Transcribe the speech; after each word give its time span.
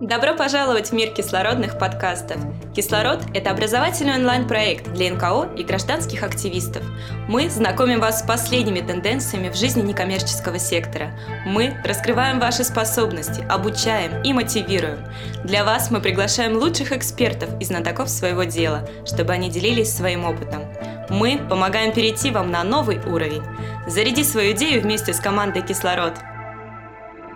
Добро 0.00 0.34
пожаловать 0.34 0.90
в 0.90 0.92
мир 0.92 1.10
кислородных 1.12 1.76
подкастов. 1.76 2.36
«Кислород»— 2.74 3.20
это 3.34 3.50
образовательный 3.50 4.14
онлайн-проект 4.14 4.92
для 4.92 5.12
НКО 5.12 5.50
и 5.56 5.64
гражданских 5.64 6.22
активистов. 6.22 6.84
Мы 7.28 7.50
знакомим 7.50 7.98
вас 7.98 8.20
с 8.20 8.22
последними 8.22 8.78
тенденциями 8.78 9.48
в 9.48 9.56
жизни 9.56 9.82
некоммерческого 9.82 10.60
сектора. 10.60 11.18
Мы 11.44 11.76
раскрываем 11.84 12.38
ваши 12.38 12.62
способности, 12.62 13.44
обучаем 13.48 14.22
и 14.22 14.32
мотивируем. 14.32 15.00
Для 15.42 15.64
вас 15.64 15.90
мы 15.90 16.00
приглашаем 16.00 16.56
лучших 16.56 16.92
экспертов 16.92 17.50
и 17.60 17.64
знатоков 17.64 18.08
своего 18.08 18.44
дела, 18.44 18.88
чтобы 19.04 19.32
они 19.32 19.50
делились 19.50 19.92
своим 19.92 20.24
опытом. 20.24 20.62
Мы 21.10 21.38
помогаем 21.48 21.94
перейти 21.94 22.30
вам 22.30 22.50
на 22.50 22.62
новый 22.64 22.98
уровень. 22.98 23.42
Заряди 23.86 24.22
свою 24.22 24.52
идею 24.52 24.82
вместе 24.82 25.14
с 25.14 25.20
командой 25.20 25.62
«Кислород». 25.62 26.12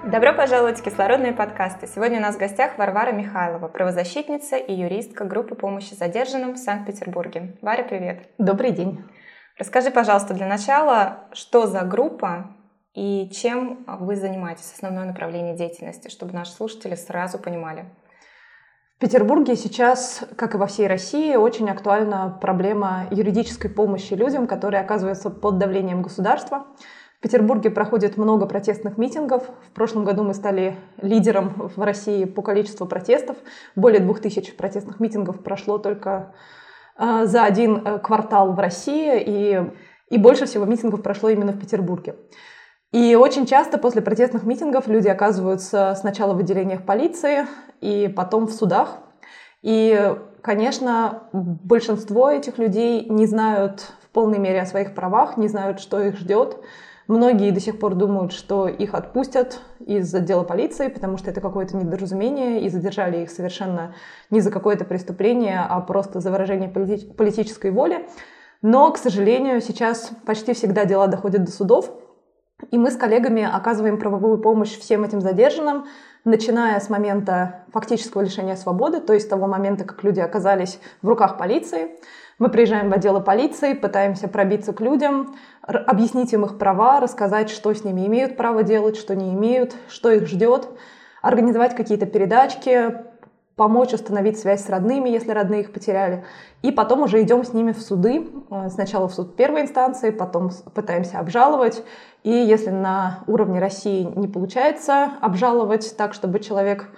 Добро 0.05 0.35
пожаловать 0.35 0.81
в 0.81 0.83
кислородные 0.83 1.33
подкасты. 1.33 1.87
Сегодня 1.87 2.19
у 2.19 2.21
нас 2.21 2.35
в 2.35 2.39
гостях 2.39 2.77
Варвара 2.77 3.13
Михайлова, 3.13 3.69
правозащитница 3.69 4.57
и 4.57 4.75
юристка 4.75 5.25
группы 5.25 5.55
помощи 5.55 5.95
задержанным 5.95 6.53
в 6.53 6.59
Санкт-Петербурге. 6.59 7.57
Варя, 7.63 7.85
привет. 7.85 8.29
Добрый 8.37 8.73
день. 8.73 9.03
Расскажи, 9.57 9.91
пожалуйста, 9.91 10.35
для 10.35 10.47
начала, 10.47 11.21
что 11.33 11.67
за 11.67 11.81
группа 11.81 12.55
и 12.95 13.31
чем 13.31 13.87
вы 13.87 14.17
занимаетесь, 14.17 14.71
основное 14.75 15.07
направление 15.07 15.57
деятельности, 15.57 16.09
чтобы 16.09 16.35
наши 16.35 16.53
слушатели 16.53 16.95
сразу 16.95 17.39
понимали. 17.39 17.87
Петербурге 19.03 19.57
сейчас, 19.57 20.23
как 20.37 20.55
и 20.55 20.59
во 20.59 20.69
всей 20.69 20.87
России, 20.87 21.35
очень 21.35 21.69
актуальна 21.69 22.39
проблема 22.41 23.09
юридической 23.11 23.69
помощи 23.69 24.15
людям, 24.15 24.47
которые 24.47 24.81
оказываются 24.81 25.29
под 25.29 25.59
давлением 25.59 26.03
государства. 26.03 26.69
В 27.19 27.21
Петербурге 27.21 27.71
проходит 27.71 28.17
много 28.17 28.47
протестных 28.47 28.99
митингов. 28.99 29.43
В 29.67 29.73
прошлом 29.73 30.05
году 30.05 30.23
мы 30.23 30.35
стали 30.35 30.77
лидером 30.99 31.73
в 31.75 31.83
России 31.83 32.27
по 32.27 32.43
количеству 32.43 32.87
протестов. 32.87 33.37
Более 33.75 33.99
двух 33.99 34.21
тысяч 34.21 34.55
протестных 34.55 35.01
митингов 35.01 35.43
прошло 35.43 35.79
только 35.79 36.33
э, 36.97 37.25
за 37.25 37.43
один 37.43 37.85
э, 37.85 37.99
квартал 37.99 38.53
в 38.53 38.59
России, 38.61 39.21
и, 39.21 39.69
и 40.11 40.17
больше 40.17 40.47
всего 40.47 40.65
митингов 40.65 41.03
прошло 41.03 41.29
именно 41.29 41.51
в 41.51 41.59
Петербурге. 41.59 42.15
И 42.93 43.15
очень 43.15 43.47
часто 43.47 43.79
после 43.79 44.03
протестных 44.03 44.45
митингов 44.45 44.87
люди 44.87 45.09
оказываются 45.09 45.97
сначала 45.99 46.35
в 46.35 46.39
отделениях 46.39 46.85
полиции 46.85 47.47
и 47.81 48.13
потом 48.15 48.47
в 48.47 48.53
судах. 48.53 48.99
И, 49.63 50.15
конечно, 50.43 51.25
большинство 51.33 52.31
этих 52.31 52.59
людей 52.59 53.07
не 53.09 53.27
знают 53.27 53.81
в 54.03 54.09
полной 54.11 54.39
мере 54.39 54.61
о 54.61 54.67
своих 54.67 54.95
правах, 54.95 55.37
не 55.37 55.49
знают, 55.49 55.81
что 55.81 56.01
их 56.01 56.19
ждет, 56.19 56.59
Многие 57.09 57.51
до 57.51 57.61
сих 57.61 57.79
пор 57.79 57.95
думают, 57.95 58.33
что 58.33 58.69
их 58.69 58.95
отпустят 58.95 59.61
из 59.81 60.15
отдела 60.15 60.45
полиции, 60.45 60.89
потому 60.89 61.19
что 61.19 61.31
это 61.31 61.41
какое-то 61.41 61.77
недоразумение, 61.77 62.63
и 62.63 62.69
задержали 62.69 63.23
их 63.23 63.31
совершенно 63.31 63.95
не 64.31 64.41
за 64.41 64.51
какое-то 64.51 64.85
преступление, 64.85 65.61
а 65.69 65.81
просто 65.81 66.21
за 66.21 66.31
выражение 66.31 66.71
полити- 66.71 67.13
политической 67.13 67.71
воли. 67.73 68.07
Но, 68.63 68.93
к 68.93 68.99
сожалению, 68.99 69.61
сейчас 69.61 70.13
почти 70.25 70.55
всегда 70.55 70.85
дела 70.85 71.09
доходят 71.09 71.45
до 71.45 71.51
судов, 71.51 71.93
и 72.71 72.79
мы 72.79 72.91
с 72.91 72.97
коллегами 72.97 73.43
оказываем 73.43 73.99
правовую 73.99 74.39
помощь 74.39 74.79
всем 74.79 75.05
этим 75.05 75.21
задержанным, 75.21 75.87
начиная 76.25 76.79
с 76.79 76.89
момента 76.89 77.65
фактического 77.73 78.23
лишения 78.23 78.57
свободы, 78.57 79.01
то 79.01 79.13
есть 79.13 79.29
того 79.29 79.47
момента, 79.47 79.85
как 79.85 80.05
люди 80.05 80.21
оказались 80.21 80.79
в 81.03 81.09
руках 81.09 81.37
полиции, 81.37 81.91
мы 82.39 82.49
приезжаем 82.49 82.91
в 82.91 82.93
отделы 82.93 83.21
полиции, 83.21 83.75
пытаемся 83.75 84.29
пробиться 84.29 84.73
к 84.73 84.81
людям, 84.81 85.35
объяснить 85.63 86.33
им 86.33 86.45
их 86.45 86.59
права, 86.59 87.01
рассказать, 87.01 87.51
что 87.51 87.73
с 87.73 87.85
ними 87.85 88.07
имеют 88.07 88.37
право 88.37 88.63
делать, 88.63 88.97
что 88.97 89.15
не 89.15 89.33
имеют, 89.33 89.75
что 89.89 90.11
их 90.11 90.27
ждет, 90.27 90.69
организовать 91.21 91.77
какие-то 91.77 92.07
передачки, 92.07 93.05
помочь 93.63 93.93
установить 93.93 94.41
связь 94.41 94.65
с 94.65 94.69
родными, 94.69 95.09
если 95.09 95.31
родные 95.31 95.61
их 95.61 95.73
потеряли. 95.73 96.25
И 96.63 96.73
потом 96.73 97.03
уже 97.03 97.23
идем 97.23 97.45
с 97.45 97.53
ними 97.53 97.71
в 97.71 97.81
суды. 97.81 98.29
Э, 98.51 98.69
сначала 98.71 99.07
в 99.07 99.15
суд 99.15 99.37
первой 99.37 99.61
инстанции, 99.61 100.11
потом 100.11 100.51
пытаемся 100.75 101.21
обжаловать. 101.21 101.85
И 102.25 102.31
если 102.31 102.71
на 102.71 103.21
уровне 103.29 103.61
России 103.61 104.03
не 104.17 104.27
получается 104.27 105.13
обжаловать 105.21 105.97
так, 105.97 106.13
чтобы 106.13 106.41
человек 106.41 106.89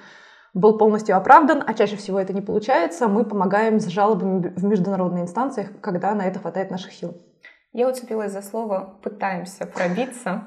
был 0.55 0.79
полностью 0.79 1.19
оправдан, 1.19 1.63
а 1.67 1.75
чаще 1.75 1.97
всего 1.97 2.19
это 2.19 2.33
не 2.33 2.41
получается, 2.41 3.09
мы 3.09 3.27
помогаем 3.27 3.79
с 3.79 3.87
жалобами 3.89 4.55
в 4.57 4.65
международные 4.65 5.25
инстанции, 5.25 5.69
когда 5.83 6.15
на 6.15 6.23
это 6.23 6.39
хватает 6.39 6.71
наших 6.71 6.95
сил. 6.95 7.15
Я 7.75 7.91
уцепилась 7.91 8.33
за 8.33 8.41
слово 8.41 8.99
«пытаемся 9.03 9.67
пробиться». 9.67 10.47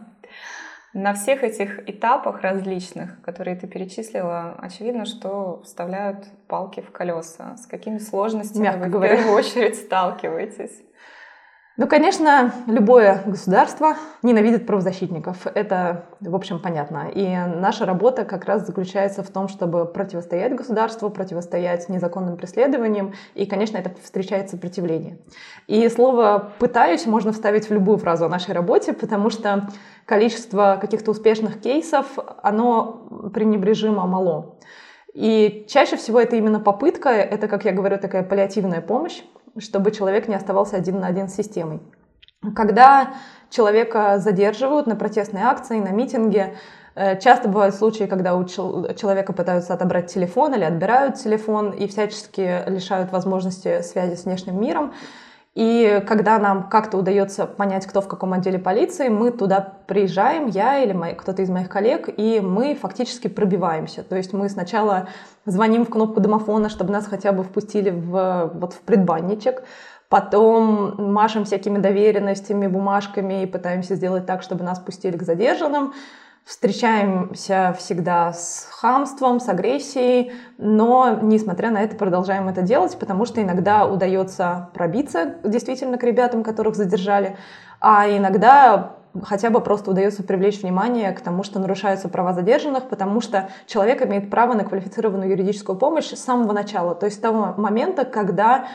На 0.98 1.14
всех 1.14 1.44
этих 1.44 1.88
этапах 1.88 2.42
различных, 2.42 3.22
которые 3.22 3.56
ты 3.56 3.68
перечислила, 3.68 4.56
очевидно, 4.58 5.06
что 5.06 5.62
вставляют 5.64 6.26
палки 6.48 6.80
в 6.80 6.90
колеса. 6.92 7.56
С 7.56 7.68
какими 7.68 8.00
сложностями 8.00 8.64
Мягко 8.64 8.80
вы 8.80 8.90
говоря. 8.90 9.14
в 9.14 9.18
первую 9.18 9.38
очередь 9.38 9.76
сталкиваетесь? 9.76 10.82
Ну, 11.80 11.88
конечно, 11.88 12.52
любое 12.66 13.22
государство 13.28 13.98
ненавидит 14.24 14.66
правозащитников. 14.66 15.46
Это, 15.46 16.06
в 16.20 16.36
общем, 16.36 16.60
понятно. 16.60 17.12
И 17.14 17.38
наша 17.38 17.86
работа 17.86 18.26
как 18.26 18.46
раз 18.46 18.66
заключается 18.66 19.22
в 19.22 19.30
том, 19.30 19.48
чтобы 19.48 19.86
противостоять 19.86 20.56
государству, 20.56 21.12
противостоять 21.12 21.88
незаконным 21.88 22.36
преследованиям. 22.36 23.14
И, 23.36 23.46
конечно, 23.46 23.78
это 23.78 23.92
встречает 24.02 24.50
сопротивление. 24.50 25.20
И 25.68 25.88
слово 25.90 26.52
«пытаюсь» 26.58 27.06
можно 27.06 27.32
вставить 27.32 27.70
в 27.70 27.74
любую 27.74 28.00
фразу 28.00 28.26
о 28.26 28.30
нашей 28.30 28.56
работе, 28.56 28.94
потому 28.94 29.30
что 29.30 29.70
количество 30.06 30.80
каких-то 30.82 31.12
успешных 31.12 31.62
кейсов, 31.62 32.08
оно 32.42 33.08
пренебрежимо 33.32 34.08
мало. 34.08 34.56
И 35.14 35.68
чаще 35.70 35.96
всего 35.96 36.20
это 36.20 36.38
именно 36.38 36.60
попытка, 36.60 37.10
это, 37.10 37.48
как 37.48 37.66
я 37.66 37.72
говорю, 37.72 38.00
такая 38.00 38.24
паллиативная 38.24 38.82
помощь, 38.82 39.22
чтобы 39.58 39.92
человек 39.92 40.28
не 40.28 40.36
оставался 40.36 40.78
один 40.78 41.00
на 41.00 41.08
один 41.08 41.28
с 41.28 41.36
системой. 41.36 41.82
Когда 42.56 43.14
человека 43.50 44.20
задерживают 44.20 44.88
на 44.88 44.96
протестной 44.96 45.42
акции, 45.42 45.80
на 45.80 45.90
митинге, 45.90 46.56
э, 46.96 47.20
часто 47.20 47.50
бывают 47.50 47.76
случаи, 47.76 48.04
когда 48.04 48.36
у 48.36 48.46
человека 48.46 49.34
пытаются 49.34 49.74
отобрать 49.74 50.14
телефон 50.14 50.54
или 50.54 50.64
отбирают 50.64 51.16
телефон 51.16 51.72
и 51.72 51.88
всячески 51.88 52.70
лишают 52.70 53.12
возможности 53.12 53.82
связи 53.82 54.16
с 54.16 54.26
внешним 54.26 54.62
миром. 54.62 54.94
И 55.58 56.04
когда 56.08 56.38
нам 56.38 56.70
как-то 56.70 57.00
удается 57.00 57.48
понять, 57.48 57.88
кто 57.88 58.00
в 58.02 58.08
каком 58.08 58.34
отделе 58.34 58.60
полиции, 58.60 59.10
мы 59.10 59.32
туда 59.32 59.74
приезжаем, 59.88 60.46
я 60.46 60.84
или 60.84 60.94
мои, 60.94 61.16
кто-то 61.16 61.42
из 61.42 61.50
моих 61.50 61.68
коллег, 61.68 62.10
и 62.16 62.40
мы 62.40 62.76
фактически 62.76 63.28
пробиваемся. 63.28 64.04
То 64.04 64.16
есть 64.16 64.34
мы 64.34 64.50
сначала 64.50 65.08
звоним 65.46 65.84
в 65.84 65.90
кнопку 65.90 66.20
домофона, 66.20 66.70
чтобы 66.70 66.94
нас 66.94 67.08
хотя 67.08 67.32
бы 67.32 67.44
впустили 67.44 67.90
в, 67.90 68.52
вот, 68.54 68.74
в 68.74 68.82
предбанничек, 68.82 69.64
потом 70.10 70.94
машем 71.12 71.44
всякими 71.44 71.80
доверенностями, 71.80 72.68
бумажками 72.68 73.42
и 73.42 73.48
пытаемся 73.48 73.96
сделать 73.96 74.28
так, 74.28 74.44
чтобы 74.44 74.64
нас 74.64 74.78
пустили 74.78 75.18
к 75.18 75.24
задержанным 75.24 75.96
встречаемся 76.48 77.76
всегда 77.78 78.32
с 78.32 78.70
хамством, 78.72 79.42
с 79.42 79.50
агрессией, 79.50 80.32
но, 80.58 81.20
несмотря 81.22 81.72
на 81.72 81.84
это, 81.84 81.98
продолжаем 81.98 82.48
это 82.48 82.62
делать, 82.62 82.98
потому 82.98 83.26
что 83.26 83.42
иногда 83.42 83.86
удается 83.86 84.70
пробиться 84.74 85.36
действительно 85.44 85.98
к 85.98 86.04
ребятам, 86.04 86.44
которых 86.44 86.76
задержали, 86.78 87.36
а 87.82 88.08
иногда 88.08 88.94
хотя 89.24 89.50
бы 89.50 89.60
просто 89.60 89.92
удается 89.92 90.24
привлечь 90.24 90.62
внимание 90.62 91.12
к 91.12 91.20
тому, 91.20 91.44
что 91.44 91.60
нарушаются 91.60 92.08
права 92.08 92.32
задержанных, 92.32 92.88
потому 92.88 93.20
что 93.20 93.50
человек 93.66 94.02
имеет 94.06 94.30
право 94.30 94.54
на 94.54 94.64
квалифицированную 94.64 95.30
юридическую 95.30 95.78
помощь 95.78 96.14
с 96.14 96.24
самого 96.24 96.54
начала, 96.54 96.96
то 96.96 97.08
есть 97.08 97.18
с 97.18 97.22
того 97.22 97.56
момента, 97.58 98.06
когда 98.06 98.68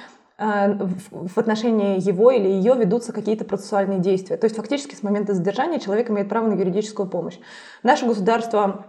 в 0.42 1.38
отношении 1.38 2.00
его 2.00 2.30
или 2.30 2.48
ее 2.48 2.74
ведутся 2.74 3.12
какие-то 3.12 3.44
процессуальные 3.44 4.00
действия. 4.00 4.36
То 4.36 4.46
есть 4.46 4.56
фактически 4.56 4.94
с 4.94 5.02
момента 5.02 5.34
задержания 5.34 5.78
человек 5.78 6.10
имеет 6.10 6.28
право 6.28 6.48
на 6.48 6.54
юридическую 6.54 7.08
помощь. 7.08 7.38
Наше 7.82 8.06
государство 8.06 8.86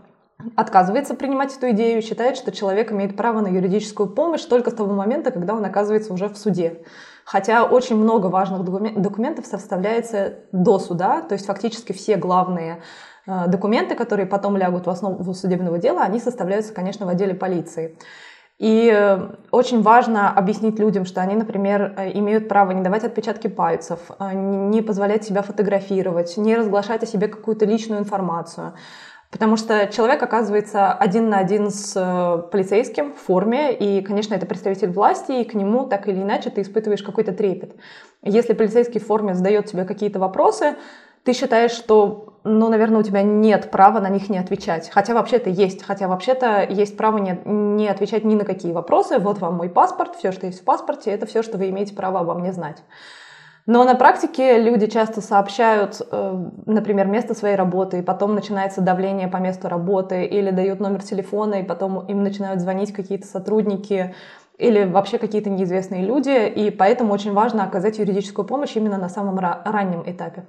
отказывается 0.55 1.13
принимать 1.13 1.55
эту 1.55 1.69
идею, 1.71 2.01
считает, 2.01 2.37
что 2.37 2.51
человек 2.51 2.91
имеет 2.91 3.15
право 3.15 3.41
на 3.41 3.47
юридическую 3.47 4.09
помощь 4.09 4.41
только 4.41 4.71
с 4.71 4.73
того 4.73 4.93
момента, 4.93 5.31
когда 5.31 5.53
он 5.53 5.63
оказывается 5.63 6.13
уже 6.13 6.27
в 6.27 6.37
суде. 6.37 6.83
Хотя 7.25 7.63
очень 7.63 7.95
много 7.95 8.27
важных 8.27 8.63
документов 8.63 9.45
составляется 9.45 10.39
до 10.51 10.79
суда, 10.79 11.21
то 11.21 11.33
есть 11.33 11.45
фактически 11.45 11.93
все 11.93 12.17
главные 12.17 12.81
э, 13.27 13.47
документы, 13.47 13.95
которые 13.95 14.25
потом 14.25 14.57
лягут 14.57 14.87
в 14.87 14.89
основу 14.89 15.33
судебного 15.33 15.77
дела, 15.77 16.01
они 16.01 16.19
составляются, 16.19 16.73
конечно, 16.73 17.05
в 17.05 17.09
отделе 17.09 17.33
полиции. 17.33 17.97
И 18.59 18.91
э, 18.93 19.29
очень 19.51 19.81
важно 19.81 20.31
объяснить 20.31 20.77
людям, 20.79 21.05
что 21.05 21.21
они, 21.21 21.35
например, 21.35 21.95
э, 21.97 22.17
имеют 22.17 22.47
право 22.47 22.71
не 22.71 22.83
давать 22.83 23.03
отпечатки 23.03 23.47
пальцев, 23.47 23.99
э, 24.19 24.33
не 24.33 24.81
позволять 24.81 25.23
себя 25.23 25.41
фотографировать, 25.41 26.37
не 26.37 26.55
разглашать 26.55 27.03
о 27.03 27.07
себе 27.07 27.27
какую-то 27.27 27.65
личную 27.65 27.99
информацию. 27.99 28.73
Потому 29.31 29.57
что 29.57 29.87
человек 29.87 30.21
оказывается 30.21 30.93
один 30.93 31.29
на 31.29 31.39
один 31.39 31.71
с 31.71 32.47
полицейским 32.51 33.13
в 33.13 33.17
форме, 33.17 33.73
и, 33.73 34.03
конечно, 34.03 34.35
это 34.35 34.45
представитель 34.45 34.91
власти, 34.91 35.31
и 35.31 35.43
к 35.43 35.55
нему 35.55 35.87
так 35.87 36.07
или 36.07 36.21
иначе 36.21 36.51
ты 36.51 36.61
испытываешь 36.61 37.01
какой-то 37.01 37.31
трепет. 37.31 37.75
Если 38.21 38.53
полицейский 38.53 38.99
в 38.99 39.07
форме 39.07 39.33
задает 39.33 39.65
тебе 39.65 39.85
какие-то 39.85 40.19
вопросы, 40.19 40.75
ты 41.23 41.33
считаешь, 41.33 41.71
что, 41.71 42.39
ну, 42.43 42.69
наверное, 42.69 42.99
у 42.99 43.03
тебя 43.03 43.21
нет 43.21 43.71
права 43.71 43.99
на 43.99 44.09
них 44.09 44.29
не 44.29 44.37
отвечать. 44.37 44.89
Хотя 44.89 45.13
вообще-то 45.13 45.49
есть. 45.49 45.83
Хотя 45.83 46.07
вообще-то 46.07 46.63
есть 46.63 46.97
право 46.97 47.17
не, 47.17 47.39
не 47.45 47.87
отвечать 47.87 48.25
ни 48.25 48.35
на 48.35 48.43
какие 48.43 48.73
вопросы. 48.73 49.19
Вот 49.19 49.39
вам 49.39 49.55
мой 49.55 49.69
паспорт, 49.69 50.15
все, 50.15 50.31
что 50.31 50.45
есть 50.45 50.61
в 50.61 50.65
паспорте, 50.65 51.11
это 51.11 51.25
все, 51.25 51.41
что 51.43 51.57
вы 51.57 51.69
имеете 51.69 51.95
право 51.95 52.19
обо 52.19 52.33
мне 52.33 52.51
знать. 52.51 52.83
Но 53.65 53.85
на 53.85 53.95
практике 53.95 54.59
люди 54.59 54.87
часто 54.87 55.21
сообщают, 55.21 56.01
э, 56.11 56.45
например, 56.65 57.07
место 57.07 57.33
своей 57.33 57.55
работы, 57.55 57.99
и 57.99 58.01
потом 58.01 58.35
начинается 58.35 58.81
давление 58.81 59.29
по 59.29 59.37
месту 59.37 59.69
работы, 59.69 60.25
или 60.25 60.51
дают 60.51 60.81
номер 60.81 61.01
телефона, 61.01 61.55
и 61.55 61.63
потом 61.63 62.05
им 62.07 62.23
начинают 62.23 62.59
звонить 62.59 62.91
какие-то 62.91 63.25
сотрудники, 63.25 64.13
или 64.57 64.83
вообще 64.83 65.17
какие-то 65.17 65.49
неизвестные 65.49 66.03
люди, 66.05 66.45
и 66.45 66.71
поэтому 66.71 67.13
очень 67.13 67.31
важно 67.31 67.63
оказать 67.63 67.99
юридическую 67.99 68.45
помощь 68.45 68.75
именно 68.75 68.97
на 68.97 69.07
самом 69.07 69.39
раннем 69.39 70.03
этапе. 70.05 70.45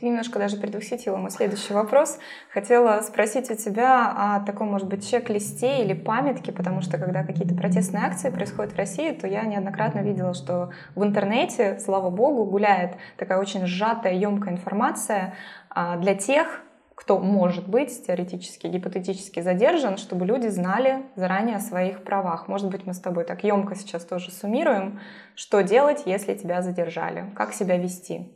Ты 0.00 0.06
немножко 0.06 0.38
даже 0.38 0.56
предвосхитила 0.56 1.18
мой 1.18 1.30
следующий 1.30 1.74
вопрос. 1.74 2.18
Хотела 2.54 3.02
спросить 3.02 3.50
у 3.50 3.54
тебя 3.54 4.10
о 4.10 4.40
таком, 4.46 4.68
может 4.68 4.88
быть, 4.88 5.06
чек-листе 5.06 5.84
или 5.84 5.92
памятке, 5.92 6.52
потому 6.52 6.80
что 6.80 6.96
когда 6.96 7.22
какие-то 7.22 7.54
протестные 7.54 8.04
акции 8.04 8.30
происходят 8.30 8.72
в 8.72 8.76
России, 8.78 9.10
то 9.12 9.26
я 9.26 9.42
неоднократно 9.42 9.98
видела, 9.98 10.32
что 10.32 10.70
в 10.94 11.04
интернете, 11.04 11.78
слава 11.80 12.08
богу, 12.08 12.46
гуляет 12.46 12.94
такая 13.18 13.38
очень 13.38 13.66
сжатая, 13.66 14.14
емкая 14.14 14.54
информация 14.54 15.34
а, 15.68 15.98
для 15.98 16.14
тех, 16.14 16.62
кто 16.94 17.18
может 17.18 17.68
быть 17.68 18.06
теоретически, 18.06 18.68
гипотетически 18.68 19.40
задержан, 19.40 19.98
чтобы 19.98 20.24
люди 20.24 20.46
знали 20.46 21.02
заранее 21.14 21.56
о 21.56 21.60
своих 21.60 22.04
правах. 22.04 22.48
Может 22.48 22.70
быть, 22.70 22.86
мы 22.86 22.94
с 22.94 23.00
тобой 23.00 23.24
так 23.24 23.44
емко 23.44 23.74
сейчас 23.74 24.06
тоже 24.06 24.30
суммируем, 24.30 24.98
что 25.34 25.62
делать, 25.62 26.04
если 26.06 26.34
тебя 26.34 26.62
задержали, 26.62 27.26
как 27.36 27.52
себя 27.52 27.76
вести. 27.76 28.32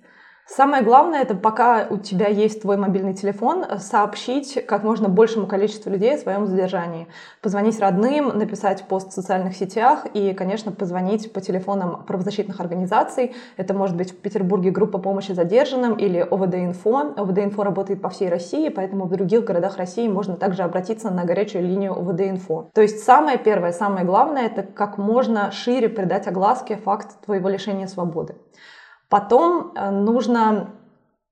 Самое 0.46 0.84
главное, 0.84 1.22
это 1.22 1.34
пока 1.34 1.86
у 1.88 1.96
тебя 1.96 2.28
есть 2.28 2.60
твой 2.60 2.76
мобильный 2.76 3.14
телефон, 3.14 3.64
сообщить 3.78 4.64
как 4.66 4.84
можно 4.84 5.08
большему 5.08 5.46
количеству 5.46 5.90
людей 5.90 6.14
о 6.14 6.18
своем 6.18 6.46
задержании. 6.46 7.08
Позвонить 7.40 7.80
родным, 7.80 8.28
написать 8.28 8.84
пост 8.86 9.08
в 9.08 9.12
социальных 9.14 9.56
сетях 9.56 10.04
и, 10.12 10.34
конечно, 10.34 10.70
позвонить 10.70 11.32
по 11.32 11.40
телефонам 11.40 12.04
правозащитных 12.04 12.60
организаций. 12.60 13.34
Это 13.56 13.72
может 13.72 13.96
быть 13.96 14.12
в 14.12 14.18
Петербурге 14.18 14.70
группа 14.70 14.98
помощи 14.98 15.32
задержанным 15.32 15.94
или 15.94 16.20
ОВД-инфо. 16.20 17.14
ОВД-инфо 17.16 17.64
работает 17.64 18.02
по 18.02 18.10
всей 18.10 18.28
России, 18.28 18.68
поэтому 18.68 19.06
в 19.06 19.10
других 19.10 19.44
городах 19.44 19.78
России 19.78 20.06
можно 20.08 20.36
также 20.36 20.62
обратиться 20.62 21.10
на 21.10 21.24
горячую 21.24 21.64
линию 21.64 21.98
ОВД-инфо. 21.98 22.68
То 22.74 22.82
есть 22.82 23.02
самое 23.02 23.38
первое, 23.38 23.72
самое 23.72 24.04
главное, 24.04 24.44
это 24.44 24.62
как 24.62 24.98
можно 24.98 25.50
шире 25.52 25.88
придать 25.88 26.26
огласке 26.26 26.76
факт 26.76 27.24
твоего 27.24 27.48
лишения 27.48 27.86
свободы. 27.86 28.36
Потом 29.14 29.70
э, 29.76 29.90
нужно 29.90 30.70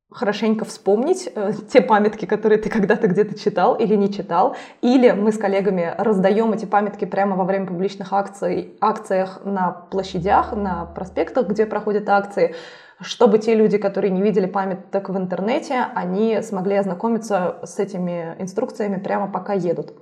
хорошенько 0.09 0.65
вспомнить 0.65 1.29
э, 1.35 1.51
те 1.69 1.81
памятки, 1.81 2.27
которые 2.27 2.61
ты 2.61 2.71
когда-то 2.71 3.09
где-то 3.09 3.37
читал 3.37 3.75
или 3.75 3.97
не 3.97 4.09
читал. 4.09 4.55
Или 4.83 5.11
мы 5.11 5.33
с 5.33 5.37
коллегами 5.37 5.93
раздаем 5.99 6.53
эти 6.53 6.65
памятки 6.65 7.07
прямо 7.07 7.35
во 7.35 7.43
время 7.43 7.67
публичных 7.67 8.13
акций, 8.13 8.77
акциях 8.81 9.41
на 9.45 9.73
площадях, 9.73 10.53
на 10.53 10.85
проспектах, 10.85 11.49
где 11.49 11.67
проходят 11.67 12.09
акции, 12.09 12.55
чтобы 13.01 13.41
те 13.41 13.57
люди, 13.57 13.79
которые 13.79 14.13
не 14.13 14.23
видели 14.23 14.47
памяток 14.47 15.09
в 15.09 15.19
интернете, 15.19 15.85
они 15.93 16.41
смогли 16.43 16.77
ознакомиться 16.77 17.59
с 17.65 17.81
этими 17.81 18.37
инструкциями 18.39 19.01
прямо 19.03 19.27
пока 19.27 19.55
едут. 19.55 19.93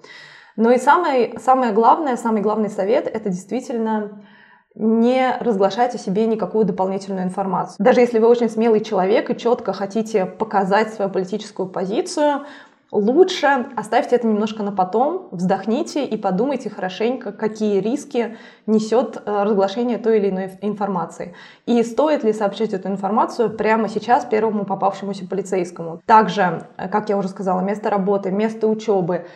Ну 0.56 0.70
и 0.70 0.76
самое, 0.76 1.38
самое 1.38 1.72
главное, 1.72 2.18
самый 2.18 2.42
главный 2.42 2.68
совет– 2.68 3.06
это 3.14 3.30
действительно 3.30 4.20
не 4.75 5.37
разглашать 5.40 5.94
о 5.94 5.99
себе 5.99 6.26
никакую 6.26 6.64
дополнительную 6.64 7.25
информацию. 7.25 7.76
Даже 7.78 8.00
если 8.00 8.19
вы 8.19 8.28
очень 8.28 8.49
смелый 8.49 8.81
человек 8.81 9.31
и 9.31 9.37
четко 9.37 9.72
хотите 9.72 10.26
показать 10.26 10.94
свою 10.94 11.11
политическую 11.11 11.69
позицию, 11.69 12.43
лучше 12.93 13.67
оставьте 13.76 14.17
это 14.17 14.26
немножко 14.26 14.62
на 14.62 14.72
потом, 14.72 15.28
вздохните 15.32 16.05
и 16.05 16.17
подумайте 16.17 16.70
хорошенько, 16.70 17.32
какие 17.32 17.81
риски 17.81 18.37
несет 18.67 19.17
э, 19.25 19.43
разглашение 19.43 19.99
той 19.99 20.19
или 20.19 20.31
иной 20.31 20.50
информации. 20.61 21.34
И 21.66 21.82
стоит 21.82 22.25
ли 22.25 22.32
сообщить 22.32 22.73
эту 22.73 22.88
информацию 22.88 23.50
прямо 23.50 23.88
сейчас 23.88 24.25
первому 24.25 24.64
попавшемуся 24.64 25.26
полицейскому. 25.26 26.00
Также, 26.06 26.66
э, 26.76 26.88
как 26.88 27.08
я 27.08 27.16
уже 27.16 27.28
сказала, 27.28 27.61
место 27.61 27.90
работы, 27.90 28.31
место 28.31 28.66
учебы, 28.66 29.26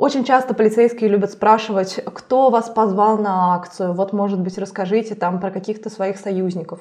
очень 0.00 0.24
часто 0.24 0.54
полицейские 0.54 1.10
любят 1.10 1.30
спрашивать, 1.30 2.00
кто 2.14 2.48
вас 2.48 2.70
позвал 2.70 3.18
на 3.18 3.54
акцию, 3.54 3.92
вот, 3.92 4.14
может 4.14 4.40
быть, 4.40 4.56
расскажите 4.56 5.14
там 5.14 5.40
про 5.40 5.50
каких-то 5.50 5.90
своих 5.90 6.16
союзников. 6.16 6.80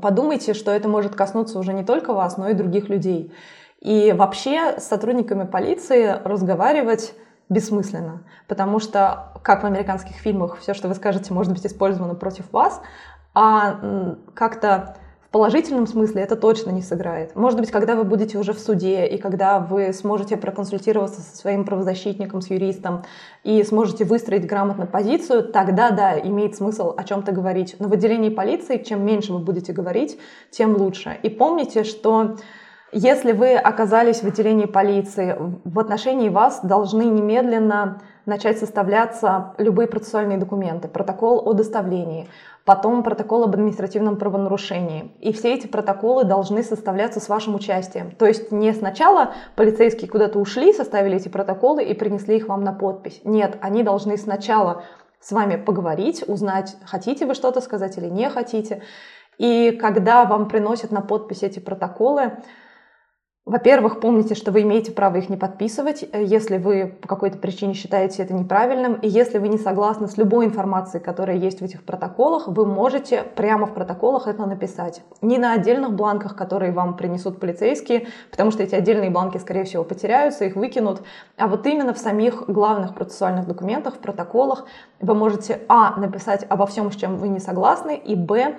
Подумайте, 0.00 0.54
что 0.54 0.70
это 0.70 0.88
может 0.88 1.14
коснуться 1.14 1.58
уже 1.58 1.74
не 1.74 1.84
только 1.84 2.14
вас, 2.14 2.38
но 2.38 2.48
и 2.48 2.54
других 2.54 2.88
людей. 2.88 3.34
И 3.80 4.14
вообще 4.16 4.80
с 4.80 4.84
сотрудниками 4.84 5.44
полиции 5.44 6.18
разговаривать 6.24 7.12
бессмысленно, 7.50 8.22
потому 8.48 8.78
что, 8.78 9.38
как 9.42 9.62
в 9.62 9.66
американских 9.66 10.16
фильмах, 10.16 10.56
все, 10.56 10.72
что 10.72 10.88
вы 10.88 10.94
скажете, 10.94 11.34
может 11.34 11.52
быть 11.52 11.66
использовано 11.66 12.14
против 12.14 12.50
вас, 12.50 12.80
а 13.34 14.16
как-то 14.32 14.96
в 15.26 15.30
положительном 15.30 15.88
смысле 15.88 16.22
это 16.22 16.36
точно 16.36 16.70
не 16.70 16.82
сыграет. 16.82 17.34
Может 17.34 17.58
быть, 17.58 17.72
когда 17.72 17.96
вы 17.96 18.04
будете 18.04 18.38
уже 18.38 18.52
в 18.52 18.60
суде, 18.60 19.06
и 19.06 19.18
когда 19.18 19.58
вы 19.58 19.92
сможете 19.92 20.36
проконсультироваться 20.36 21.20
со 21.20 21.36
своим 21.36 21.64
правозащитником, 21.64 22.40
с 22.40 22.50
юристом, 22.50 23.02
и 23.42 23.62
сможете 23.64 24.04
выстроить 24.04 24.46
грамотно 24.46 24.86
позицию, 24.86 25.48
тогда, 25.52 25.90
да, 25.90 26.16
имеет 26.16 26.54
смысл 26.54 26.94
о 26.96 27.02
чем-то 27.02 27.32
говорить. 27.32 27.74
Но 27.80 27.88
в 27.88 27.92
отделении 27.92 28.30
полиции, 28.30 28.78
чем 28.78 29.04
меньше 29.04 29.32
вы 29.32 29.40
будете 29.40 29.72
говорить, 29.72 30.16
тем 30.50 30.76
лучше. 30.76 31.18
И 31.24 31.28
помните, 31.28 31.82
что 31.82 32.36
если 32.92 33.32
вы 33.32 33.56
оказались 33.56 34.22
в 34.22 34.26
отделении 34.28 34.66
полиции, 34.66 35.36
в 35.64 35.78
отношении 35.80 36.28
вас 36.28 36.60
должны 36.62 37.02
немедленно 37.02 38.00
начать 38.26 38.58
составляться 38.58 39.54
любые 39.56 39.88
процессуальные 39.88 40.36
документы, 40.36 40.88
протокол 40.88 41.48
о 41.48 41.52
доставлении, 41.52 42.28
потом 42.64 43.02
протокол 43.02 43.44
об 43.44 43.54
административном 43.54 44.16
правонарушении. 44.16 45.12
И 45.20 45.32
все 45.32 45.54
эти 45.54 45.68
протоколы 45.68 46.24
должны 46.24 46.62
составляться 46.62 47.20
с 47.20 47.28
вашим 47.28 47.54
участием. 47.54 48.10
То 48.10 48.26
есть 48.26 48.50
не 48.50 48.72
сначала 48.72 49.32
полицейские 49.54 50.10
куда-то 50.10 50.40
ушли, 50.40 50.72
составили 50.72 51.16
эти 51.16 51.28
протоколы 51.28 51.84
и 51.84 51.94
принесли 51.94 52.36
их 52.36 52.48
вам 52.48 52.64
на 52.64 52.72
подпись. 52.72 53.20
Нет, 53.24 53.56
они 53.60 53.84
должны 53.84 54.18
сначала 54.18 54.82
с 55.20 55.30
вами 55.32 55.56
поговорить, 55.56 56.24
узнать, 56.26 56.76
хотите 56.84 57.26
вы 57.26 57.34
что-то 57.34 57.60
сказать 57.60 57.96
или 57.96 58.06
не 58.06 58.28
хотите. 58.28 58.82
И 59.38 59.70
когда 59.72 60.24
вам 60.24 60.48
приносят 60.48 60.90
на 60.90 61.00
подпись 61.00 61.42
эти 61.42 61.58
протоколы, 61.58 62.38
во-первых, 63.46 64.00
помните, 64.00 64.34
что 64.34 64.50
вы 64.50 64.62
имеете 64.62 64.90
право 64.90 65.18
их 65.18 65.28
не 65.28 65.36
подписывать, 65.36 66.04
э, 66.10 66.24
если 66.24 66.58
вы 66.58 66.88
по 67.00 67.06
какой-то 67.06 67.38
причине 67.38 67.74
считаете 67.74 68.24
это 68.24 68.34
неправильным. 68.34 68.94
И 68.94 69.08
если 69.08 69.38
вы 69.38 69.46
не 69.46 69.56
согласны 69.56 70.08
с 70.08 70.16
любой 70.16 70.46
информацией, 70.46 71.00
которая 71.00 71.36
есть 71.36 71.60
в 71.60 71.64
этих 71.64 71.84
протоколах, 71.84 72.48
вы 72.48 72.66
можете 72.66 73.22
прямо 73.22 73.66
в 73.66 73.72
протоколах 73.72 74.26
это 74.26 74.44
написать. 74.46 75.02
Не 75.22 75.38
на 75.38 75.52
отдельных 75.52 75.92
бланках, 75.92 76.34
которые 76.34 76.72
вам 76.72 76.96
принесут 76.96 77.38
полицейские, 77.38 78.08
потому 78.32 78.50
что 78.50 78.64
эти 78.64 78.74
отдельные 78.74 79.10
бланки, 79.10 79.38
скорее 79.38 79.62
всего, 79.62 79.84
потеряются, 79.84 80.44
их 80.44 80.56
выкинут. 80.56 81.02
А 81.36 81.46
вот 81.46 81.64
именно 81.68 81.94
в 81.94 81.98
самих 81.98 82.48
главных 82.48 82.96
процессуальных 82.96 83.46
документах, 83.46 83.94
в 83.94 83.98
протоколах 83.98 84.66
вы 85.00 85.14
можете, 85.14 85.60
а, 85.68 85.96
написать 86.00 86.44
обо 86.48 86.66
всем, 86.66 86.90
с 86.90 86.96
чем 86.96 87.16
вы 87.16 87.28
не 87.28 87.38
согласны, 87.38 87.94
и, 87.96 88.16
б, 88.16 88.56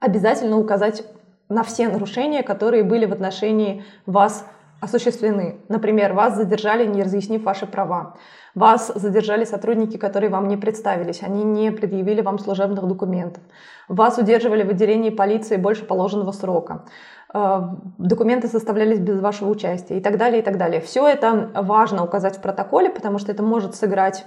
обязательно 0.00 0.58
указать 0.58 1.04
на 1.48 1.62
все 1.62 1.88
нарушения, 1.88 2.42
которые 2.42 2.84
были 2.84 3.06
в 3.06 3.12
отношении 3.12 3.84
вас 4.06 4.46
осуществлены. 4.80 5.56
Например, 5.68 6.12
вас 6.12 6.36
задержали, 6.36 6.86
не 6.86 7.02
разъяснив 7.02 7.42
ваши 7.42 7.66
права. 7.66 8.16
Вас 8.54 8.92
задержали 8.94 9.44
сотрудники, 9.44 9.96
которые 9.96 10.30
вам 10.30 10.48
не 10.48 10.56
представились, 10.56 11.22
они 11.22 11.42
не 11.42 11.72
предъявили 11.72 12.20
вам 12.20 12.38
служебных 12.38 12.86
документов. 12.86 13.42
Вас 13.88 14.18
удерживали 14.18 14.62
в 14.62 14.70
отделении 14.70 15.10
полиции 15.10 15.56
больше 15.56 15.84
положенного 15.84 16.32
срока. 16.32 16.84
Э, 17.32 17.62
документы 17.98 18.48
составлялись 18.48 19.00
без 19.00 19.20
вашего 19.20 19.50
участия 19.50 19.98
и 19.98 20.00
так 20.00 20.18
далее, 20.18 20.40
и 20.40 20.44
так 20.44 20.56
далее. 20.56 20.80
Все 20.80 21.06
это 21.08 21.50
важно 21.54 22.04
указать 22.04 22.36
в 22.36 22.40
протоколе, 22.40 22.90
потому 22.90 23.18
что 23.18 23.32
это 23.32 23.42
может 23.42 23.74
сыграть 23.74 24.24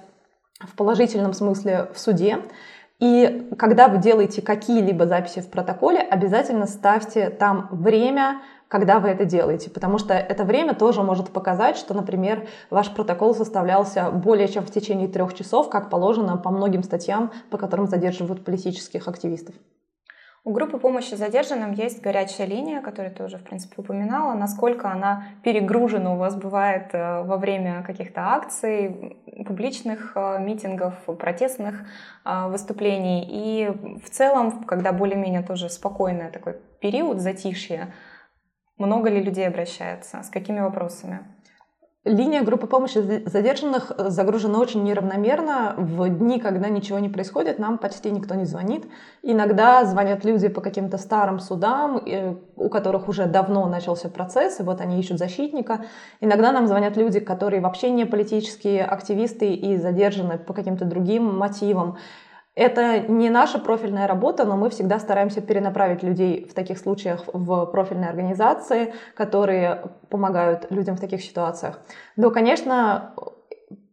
в 0.60 0.76
положительном 0.76 1.34
смысле 1.34 1.88
в 1.94 2.00
суде. 2.00 2.40
И 3.00 3.48
когда 3.60 3.90
вы 3.90 4.00
делаете 4.00 4.42
какие-либо 4.42 5.06
записи 5.06 5.42
в 5.42 5.50
протоколе, 5.52 6.00
обязательно 6.00 6.66
ставьте 6.66 7.30
там 7.30 7.68
время, 7.72 8.42
когда 8.68 9.00
вы 9.00 9.10
это 9.10 9.24
делаете, 9.24 9.70
потому 9.70 10.00
что 10.00 10.16
это 10.16 10.44
время 10.44 10.74
тоже 10.74 11.04
может 11.04 11.30
показать, 11.30 11.78
что, 11.78 11.94
например, 11.94 12.48
ваш 12.72 12.92
протокол 12.92 13.36
составлялся 13.36 14.10
более 14.10 14.48
чем 14.48 14.66
в 14.66 14.72
течение 14.72 15.08
трех 15.08 15.36
часов, 15.36 15.70
как 15.70 15.92
положено 15.92 16.38
по 16.38 16.50
многим 16.50 16.82
статьям, 16.82 17.32
по 17.52 17.58
которым 17.58 17.88
задерживают 17.88 18.44
политических 18.44 19.08
активистов. 19.08 19.54
У 20.48 20.54
группы 20.54 20.78
помощи 20.78 21.14
задержанным 21.14 21.74
есть 21.74 22.02
горячая 22.02 22.48
линия, 22.48 22.80
которую 22.82 23.14
ты 23.14 23.22
уже, 23.26 23.38
в 23.38 23.44
принципе, 23.44 23.82
упоминала. 23.82 24.34
Насколько 24.34 24.90
она 24.90 25.26
перегружена 25.44 26.14
у 26.14 26.18
вас 26.18 26.38
бывает 26.38 26.92
э, 26.94 27.24
во 27.24 27.36
время 27.36 27.84
каких-то 27.84 28.22
акций, 28.22 29.18
публичных 29.46 30.14
э, 30.16 30.40
митингов, 30.40 30.94
протестных 31.20 31.82
э, 32.24 32.48
выступлений. 32.48 33.28
И 33.30 33.68
в 34.02 34.10
целом, 34.10 34.64
когда 34.64 34.94
более-менее 34.94 35.44
тоже 35.44 35.70
спокойный 35.70 36.32
такой 36.32 36.54
период 36.80 37.20
затишья, 37.20 37.94
Много 38.78 39.10
ли 39.10 39.22
людей 39.22 39.48
обращается? 39.48 40.24
С 40.24 40.30
какими 40.30 40.62
вопросами? 40.62 41.20
Линия 42.08 42.42
группы 42.42 42.68
помощи 42.68 43.00
задержанных 43.26 43.92
э, 43.98 44.10
загружена 44.10 44.60
очень 44.60 44.84
неравномерно. 44.84 45.76
В 45.78 46.08
дни, 46.08 46.40
когда 46.40 46.70
ничего 46.70 47.00
не 47.00 47.10
происходит, 47.10 47.60
нам 47.60 47.78
почти 47.78 48.12
никто 48.12 48.36
не 48.36 48.46
звонит. 48.46 48.86
Иногда 49.24 49.84
звонят 49.84 50.24
люди 50.24 50.48
по 50.48 50.62
каким-то 50.62 50.98
старым 50.98 51.40
судам, 51.40 51.98
э, 51.98 52.36
у 52.56 52.70
которых 52.70 53.10
уже 53.10 53.26
давно 53.26 53.68
начался 53.68 54.08
процесс, 54.08 54.60
и 54.60 54.64
вот 54.64 54.80
они 54.80 55.00
ищут 55.00 55.20
защитника. 55.20 55.86
Иногда 56.22 56.52
нам 56.54 56.68
звонят 56.68 56.96
люди, 56.96 57.20
которые 57.20 57.62
вообще 57.62 57.90
не 57.90 58.06
политические 58.06 58.86
активисты 58.86 59.54
и 59.54 59.76
задержаны 59.76 60.38
по 60.38 60.54
каким-то 60.54 60.86
другим 60.86 61.38
мотивам. 61.38 61.98
Это 62.58 63.02
не 63.02 63.30
наша 63.30 63.60
профильная 63.60 64.08
работа, 64.08 64.44
но 64.44 64.58
мы 64.58 64.72
всегда 64.72 64.98
стараемся 64.98 65.42
перенаправить 65.42 66.02
людей 66.02 66.48
в 66.50 66.56
таких 66.56 66.80
случаях 66.80 67.26
в 67.32 67.66
профильные 67.68 68.10
организации, 68.10 68.96
которые 69.14 69.84
помогают 70.10 70.66
людям 70.72 70.96
в 70.96 71.00
таких 71.00 71.22
ситуациях. 71.22 71.80
Но, 72.16 72.32
конечно, 72.32 73.14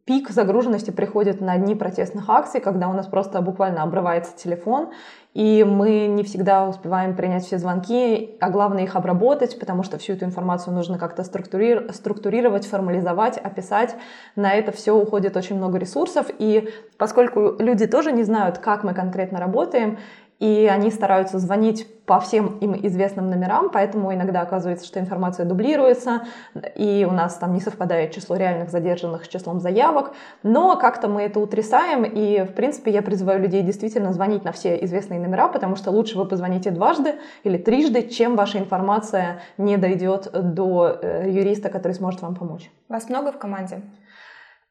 пик 0.05 0.31
загруженности 0.31 0.91
приходит 0.91 1.41
на 1.41 1.57
дни 1.57 1.75
протестных 1.75 2.29
акций, 2.29 2.61
когда 2.61 2.89
у 2.89 2.93
нас 2.93 3.07
просто 3.07 3.41
буквально 3.41 3.83
обрывается 3.83 4.37
телефон, 4.37 4.91
и 5.33 5.65
мы 5.65 6.07
не 6.07 6.23
всегда 6.23 6.69
успеваем 6.69 7.17
принять 7.17 7.45
все 7.45 7.59
звонки, 7.59 8.37
а 8.39 8.51
главное 8.51 8.85
их 8.85 8.97
обработать, 8.97 9.59
потому 9.59 9.83
что 9.83 9.99
всю 9.99 10.13
эту 10.13 10.27
информацию 10.27 10.75
нужно 10.75 10.99
как-то 10.99 11.25
структурировать, 11.25 12.67
формализовать, 12.67 13.39
описать. 13.39 13.97
На 14.37 14.53
это 14.55 14.73
все 14.73 14.93
уходит 14.93 15.37
очень 15.37 15.57
много 15.57 15.79
ресурсов, 15.79 16.27
и 16.39 16.69
поскольку 16.99 17.57
люди 17.59 17.87
тоже 17.87 18.13
не 18.13 18.25
знают, 18.25 18.59
как 18.59 18.85
мы 18.85 18.93
конкретно 18.93 19.41
работаем, 19.41 19.99
и 20.39 20.67
они 20.67 20.91
стараются 20.91 21.39
звонить 21.39 21.87
по 22.07 22.21
всем 22.21 22.59
им 22.59 22.75
известным 22.87 23.31
номерам, 23.31 23.71
поэтому 23.71 24.13
иногда 24.13 24.43
оказывается, 24.43 24.87
что 24.87 25.01
информация 25.01 25.47
дублируется, 25.47 26.25
и 26.75 27.07
у 27.09 27.13
нас 27.13 27.37
там 27.37 27.55
не 27.55 27.61
совпадает 27.61 28.13
число 28.13 28.37
реальных 28.37 28.71
задержанных 28.71 29.25
с 29.25 29.29
числом 29.29 29.61
заявок, 29.61 30.13
но 30.43 30.77
как-то 30.77 31.09
мы 31.09 31.23
это 31.23 31.41
утрясаем, 31.41 32.05
и, 32.05 32.43
в 32.43 32.53
принципе, 32.53 32.91
я 32.91 33.01
призываю 33.01 33.41
людей 33.41 33.63
действительно 33.63 34.13
звонить 34.13 34.45
на 34.45 34.53
все 34.53 34.77
известные 34.85 35.19
номера, 35.19 35.49
потому 35.49 35.77
что 35.77 35.91
лучше 35.91 36.19
вы 36.19 36.27
позвоните 36.27 36.71
дважды 36.71 37.15
или 37.43 37.57
трижды, 37.57 38.03
чем 38.03 38.37
ваша 38.37 38.59
информация 38.59 39.41
не 39.57 39.79
дойдет 39.79 40.31
до 40.33 40.99
э, 41.01 41.31
юриста, 41.31 41.71
который 41.71 41.93
сможет 41.93 42.21
вам 42.21 42.35
помочь. 42.35 42.71
Вас 42.89 43.09
много 43.09 43.33
в 43.33 43.39
команде? 43.39 43.81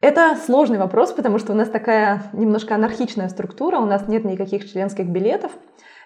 Это 0.04 0.36
сложный 0.36 0.80
вопрос, 0.80 1.14
потому 1.14 1.40
что 1.40 1.54
у 1.54 1.56
нас 1.56 1.70
такая 1.70 2.24
немножко 2.34 2.76
анархичная 2.76 3.30
структура, 3.30 3.78
у 3.78 3.86
нас 3.86 4.06
нет 4.10 4.26
никаких 4.26 4.70
членских 4.70 5.08
билетов. 5.08 5.54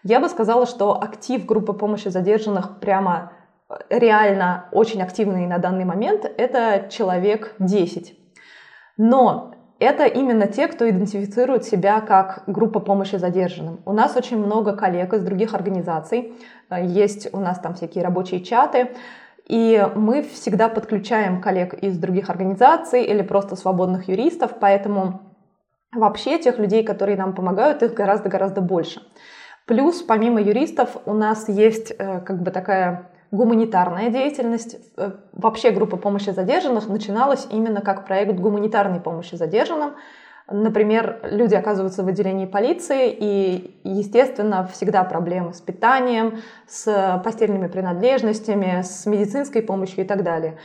Я 0.03 0.19
бы 0.19 0.29
сказала, 0.29 0.67
что 0.67 1.01
актив 1.01 1.43
группы 1.47 1.73
помощи 1.73 2.09
задержанных 2.09 2.79
прямо 2.79 3.31
э, 3.67 3.73
реально 3.89 4.65
очень 4.71 5.01
активный 5.01 5.47
на 5.47 5.57
данный 5.57 5.83
момент— 5.83 6.31
это 6.37 6.89
человек 6.91 7.55
10. 7.57 8.15
Но 8.97 9.55
это 9.79 10.05
именно 10.05 10.45
те, 10.45 10.67
кто 10.67 10.87
идентифицирует 10.87 11.65
себя 11.65 11.99
как 11.99 12.43
группа 12.45 12.79
помощи 12.79 13.15
задержанным. 13.15 13.81
У 13.83 13.93
нас 13.93 14.15
очень 14.15 14.37
много 14.37 14.75
коллег 14.75 15.11
из 15.15 15.23
других 15.23 15.55
организаций, 15.55 16.35
э, 16.69 16.85
есть 16.85 17.33
у 17.33 17.39
нас 17.39 17.57
там 17.57 17.73
всякие 17.73 18.03
рабочие 18.03 18.43
чаты, 18.43 18.91
и 19.47 19.87
мы 19.95 20.23
всегда 20.23 20.67
подключаем 20.67 21.41
коллег 21.41 21.73
из 21.73 21.97
других 21.97 22.29
организаций 22.29 23.03
или 23.03 23.21
просто 23.21 23.55
свободных 23.55 24.09
юристов, 24.09 24.51
поэтому 24.59 25.21
вообще 25.95 26.37
тех 26.37 26.59
людей, 26.59 26.83
которые 26.83 27.17
нам 27.17 27.33
помогают, 27.33 27.81
их 27.81 27.93
гораздо-гораздо 27.93 28.61
больше. 28.61 29.01
Плюс, 29.65 30.01
помимо 30.01 30.41
юристов, 30.41 30.97
у 31.05 31.13
нас 31.13 31.47
есть 31.47 31.93
э, 31.97 32.21
как 32.21 32.41
бы 32.41 32.51
такая 32.51 33.11
гуманитарная 33.31 34.09
деятельность. 34.09 34.77
Э, 34.97 35.11
вообще 35.31 35.71
группа 35.71 35.97
помощи 35.97 36.29
задержанных 36.29 36.87
начиналась 36.87 37.47
именно 37.49 37.81
как 37.81 38.05
проект 38.05 38.39
гуманитарной 38.39 38.99
помощи 38.99 39.35
задержанным. 39.35 39.95
Например, 40.49 41.19
люди 41.23 41.55
оказываются 41.55 42.03
в 42.03 42.07
отделении 42.07 42.45
полиции, 42.45 43.13
и, 43.19 43.79
естественно, 43.83 44.65
всегда 44.73 45.03
проблемы 45.03 45.53
с 45.53 45.59
питанием, 45.59 46.39
с 46.67 47.21
постельными 47.23 47.67
принадлежностями, 47.67 48.81
с 48.81 49.05
медицинской 49.05 49.61
помощью 49.61 50.05
и 50.05 50.07
так 50.07 50.23
далее. 50.23 50.57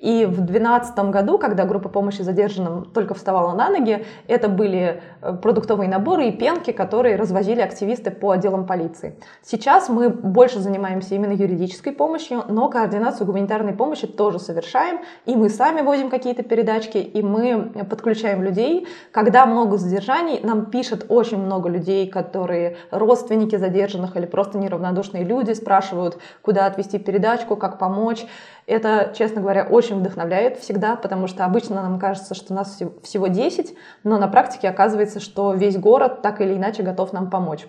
И 0.00 0.24
в 0.24 0.36
2012 0.36 0.98
году, 1.10 1.38
когда 1.38 1.66
группа 1.66 1.90
помощи 1.90 2.22
задержанным 2.22 2.86
только 2.86 3.12
вставала 3.12 3.54
на 3.54 3.68
ноги, 3.68 4.06
это 4.28 4.48
были 4.48 5.02
э, 5.20 5.34
продуктовые 5.34 5.90
наборы 5.90 6.28
и 6.28 6.32
пенки, 6.32 6.72
которые 6.72 7.16
развозили 7.16 7.60
активисты 7.60 8.10
по 8.10 8.30
отделам 8.30 8.66
полиции. 8.66 9.16
Сейчас 9.42 9.90
мы 9.90 10.08
больше 10.08 10.60
занимаемся 10.60 11.14
именно 11.14 11.32
юридической 11.32 11.92
помощью, 11.92 12.44
но 12.48 12.70
координацию 12.70 13.26
гуманитарной 13.26 13.74
помощи 13.74 14.06
тоже 14.06 14.38
совершаем, 14.38 15.00
и 15.26 15.36
мы 15.36 15.50
сами 15.50 15.82
возим 15.82 16.08
какие-то 16.08 16.42
передачки, 16.42 16.96
и 16.96 17.22
мы 17.22 17.70
подключаем 17.88 18.42
людей. 18.42 18.88
Когда 19.12 19.44
много 19.44 19.76
задержаний, 19.76 20.40
нам 20.42 20.66
пишет 20.66 21.06
очень 21.10 21.38
много 21.38 21.68
людей, 21.68 22.08
которые 22.08 22.78
родственники 22.90 23.56
задержанных 23.56 24.16
или 24.16 24.24
просто 24.24 24.56
неравнодушные 24.56 25.24
люди, 25.24 25.52
спрашивают, 25.52 26.16
куда 26.40 26.64
отвезти 26.64 26.98
передачку, 26.98 27.56
как 27.56 27.78
помочь. 27.78 28.24
Это, 28.66 29.12
честно 29.18 29.40
говоря, 29.40 29.64
очень 29.64 29.89
вдохновляет 29.98 30.58
всегда, 30.58 30.96
потому 30.96 31.26
что 31.26 31.44
обычно 31.44 31.76
нам 31.76 31.98
кажется, 31.98 32.34
что 32.34 32.54
нас 32.54 32.80
всего 33.02 33.26
10, 33.26 33.76
но 34.04 34.18
на 34.18 34.28
практике 34.28 34.68
оказывается, 34.68 35.20
что 35.20 35.52
весь 35.52 35.76
город 35.76 36.22
так 36.22 36.40
или 36.40 36.56
иначе 36.56 36.82
готов 36.82 37.12
нам 37.12 37.30
помочь. 37.30 37.66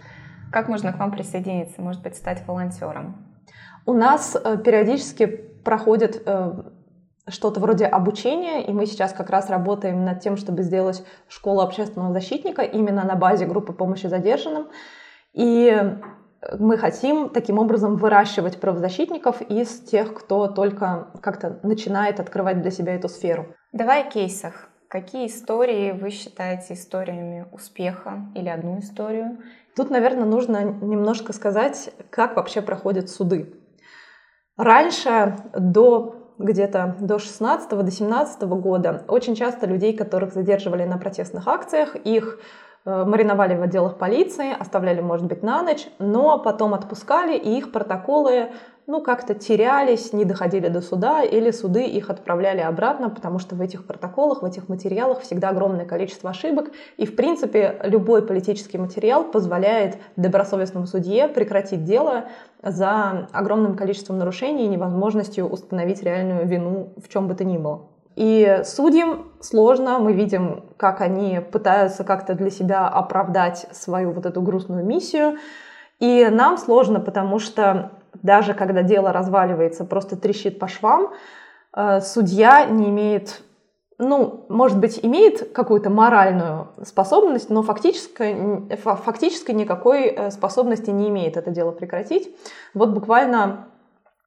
Как 0.51 0.68
можно 0.68 0.94
к 0.94 1.00
вам 1.00 1.12
присоединиться, 1.12 1.82
может 1.82 2.01
быть, 2.01 2.16
стать 2.16 2.46
волонтером? 2.46 3.25
У 3.86 3.94
нас 3.94 4.36
э, 4.36 4.58
периодически 4.58 5.25
проходит 5.25 6.22
э, 6.25 6.54
что-то 7.28 7.60
вроде 7.60 7.86
обучения, 7.86 8.66
и 8.66 8.72
мы 8.72 8.86
сейчас 8.86 9.13
как 9.13 9.30
раз 9.30 9.50
работаем 9.50 10.06
над 10.06 10.20
тем, 10.20 10.38
чтобы 10.38 10.63
сделать 10.63 11.04
школу 11.28 11.62
общественного 11.62 12.13
защитника 12.13 12.62
именно 12.62 13.04
на 13.04 13.16
базе 13.16 13.46
группы 13.46 13.74
помощи 13.74 14.08
задержанным. 14.08 14.68
И 15.34 15.98
мы 16.60 16.77
хотим 16.77 17.29
таким 17.29 17.60
образом 17.60 17.98
выращивать 17.98 18.60
правозащитников 18.60 19.41
из 19.41 19.79
тех, 19.81 20.13
кто 20.13 20.48
только 20.48 21.12
как-то 21.21 21.60
начинает 21.63 22.19
открывать 22.19 22.62
для 22.62 22.71
себя 22.71 22.95
эту 22.95 23.10
сферу. 23.10 23.55
Давай 23.71 24.01
о 24.01 24.10
кейсах. 24.10 24.69
Какие 24.88 25.27
истории 25.27 25.91
вы 25.91 26.10
считаете 26.10 26.74
историями 26.74 27.45
успеха 27.53 28.25
или 28.36 28.50
одну 28.50 28.79
историю? 28.79 29.38
Тут, 29.75 29.89
наверное, 29.89 30.25
нужно 30.25 30.63
немножко 30.63 31.31
сказать, 31.31 31.93
как 32.10 32.36
вообще 32.36 32.62
проходят 32.62 33.10
суды. 33.10 33.53
Раньше, 34.57 35.38
до 35.57 36.33
где-то 36.38 36.98
до 37.00 37.19
16 37.19 37.69
до 37.69 37.91
17 37.91 38.41
года, 38.41 39.05
очень 39.07 39.36
часто 39.36 39.67
людей, 39.67 39.95
которых 39.95 40.33
задерживали 40.33 40.83
на 40.86 40.98
протестных 40.98 41.48
акциях, 41.48 41.95
их 41.95 42.39
мариновали 42.86 43.56
в 43.56 43.62
отделах 43.62 43.98
полиции, 43.98 44.56
оставляли, 44.58 45.02
может 45.02 45.26
быть, 45.26 45.44
на 45.44 45.62
ночь, 45.62 45.88
но 46.00 46.40
потом 46.40 46.74
отпускали, 46.74 47.38
и 47.38 47.58
их 47.58 47.72
протоколы 47.72 48.50
ну, 48.88 49.02
как-то 49.02 49.36
терялись, 49.36 50.12
не 50.14 50.26
доходили 50.26 50.68
до 50.68 50.82
суда, 50.82 51.24
или 51.24 51.52
суды 51.52 51.86
их 51.86 52.10
отправляли 52.10 52.60
обратно, 52.60 53.10
потому 53.10 53.40
что 53.40 53.56
в 53.56 53.62
этих 53.62 53.86
протоколах, 53.86 54.42
в 54.42 54.46
этих 54.46 54.68
материалах 54.68 55.22
всегда 55.22 55.50
огромное 55.50 55.86
количество 55.86 56.32
ошибок, 56.32 56.72
и, 56.98 57.06
в 57.06 57.16
принципе, 57.16 57.80
любой 57.84 58.26
политический 58.26 58.78
материал 58.78 59.24
позволяет 59.24 59.98
добросовестному 60.16 60.88
судье 60.88 61.28
прекратить 61.28 61.84
дело 61.84 62.26
за 62.64 63.28
огромным 63.32 63.76
количеством 63.76 64.18
нарушений 64.18 64.66
и 64.66 64.70
невозможностью 64.70 65.48
установить 65.48 66.04
реальную 66.04 66.48
вину 66.48 66.94
в 66.98 67.08
чем 67.08 67.28
бы 67.28 67.36
то 67.36 67.44
ни 67.44 67.58
было. 67.58 67.90
И 68.15 68.62
судьям 68.65 69.32
сложно, 69.39 70.00
мы 70.00 70.13
видим, 70.13 70.65
как 70.77 71.01
они 71.01 71.39
пытаются 71.39 72.03
как-то 72.03 72.34
для 72.34 72.50
себя 72.50 72.88
оправдать 72.88 73.68
свою 73.72 74.12
вот 74.12 74.25
эту 74.25 74.41
грустную 74.41 74.86
миссию. 74.86 75.38
И 76.00 76.27
нам 76.30 76.58
сложно, 76.58 77.00
потому 77.00 77.39
что 77.39 77.91
даже 78.22 78.53
когда 78.53 78.84
дело 78.84 79.13
разваливается, 79.13 79.86
просто 79.86 80.15
трещит 80.15 80.60
по 80.60 80.68
швам, 80.68 81.13
э, 81.75 82.01
судья 82.01 82.65
не 82.65 82.89
имеет, 82.89 83.44
ну, 83.98 84.46
может 84.50 84.80
быть, 84.80 85.00
имеет 85.03 85.53
какую-то 85.53 85.89
моральную 85.89 86.70
способность, 86.84 87.50
но 87.50 87.63
фактически, 87.63 88.75
фактически 88.75 89.51
никакой 89.51 90.08
э, 90.08 90.32
способности 90.32 90.89
не 90.89 91.10
имеет 91.10 91.38
это 91.38 91.51
дело 91.51 91.72
прекратить. 91.72 92.36
Вот 92.74 92.89
буквально 92.89 93.68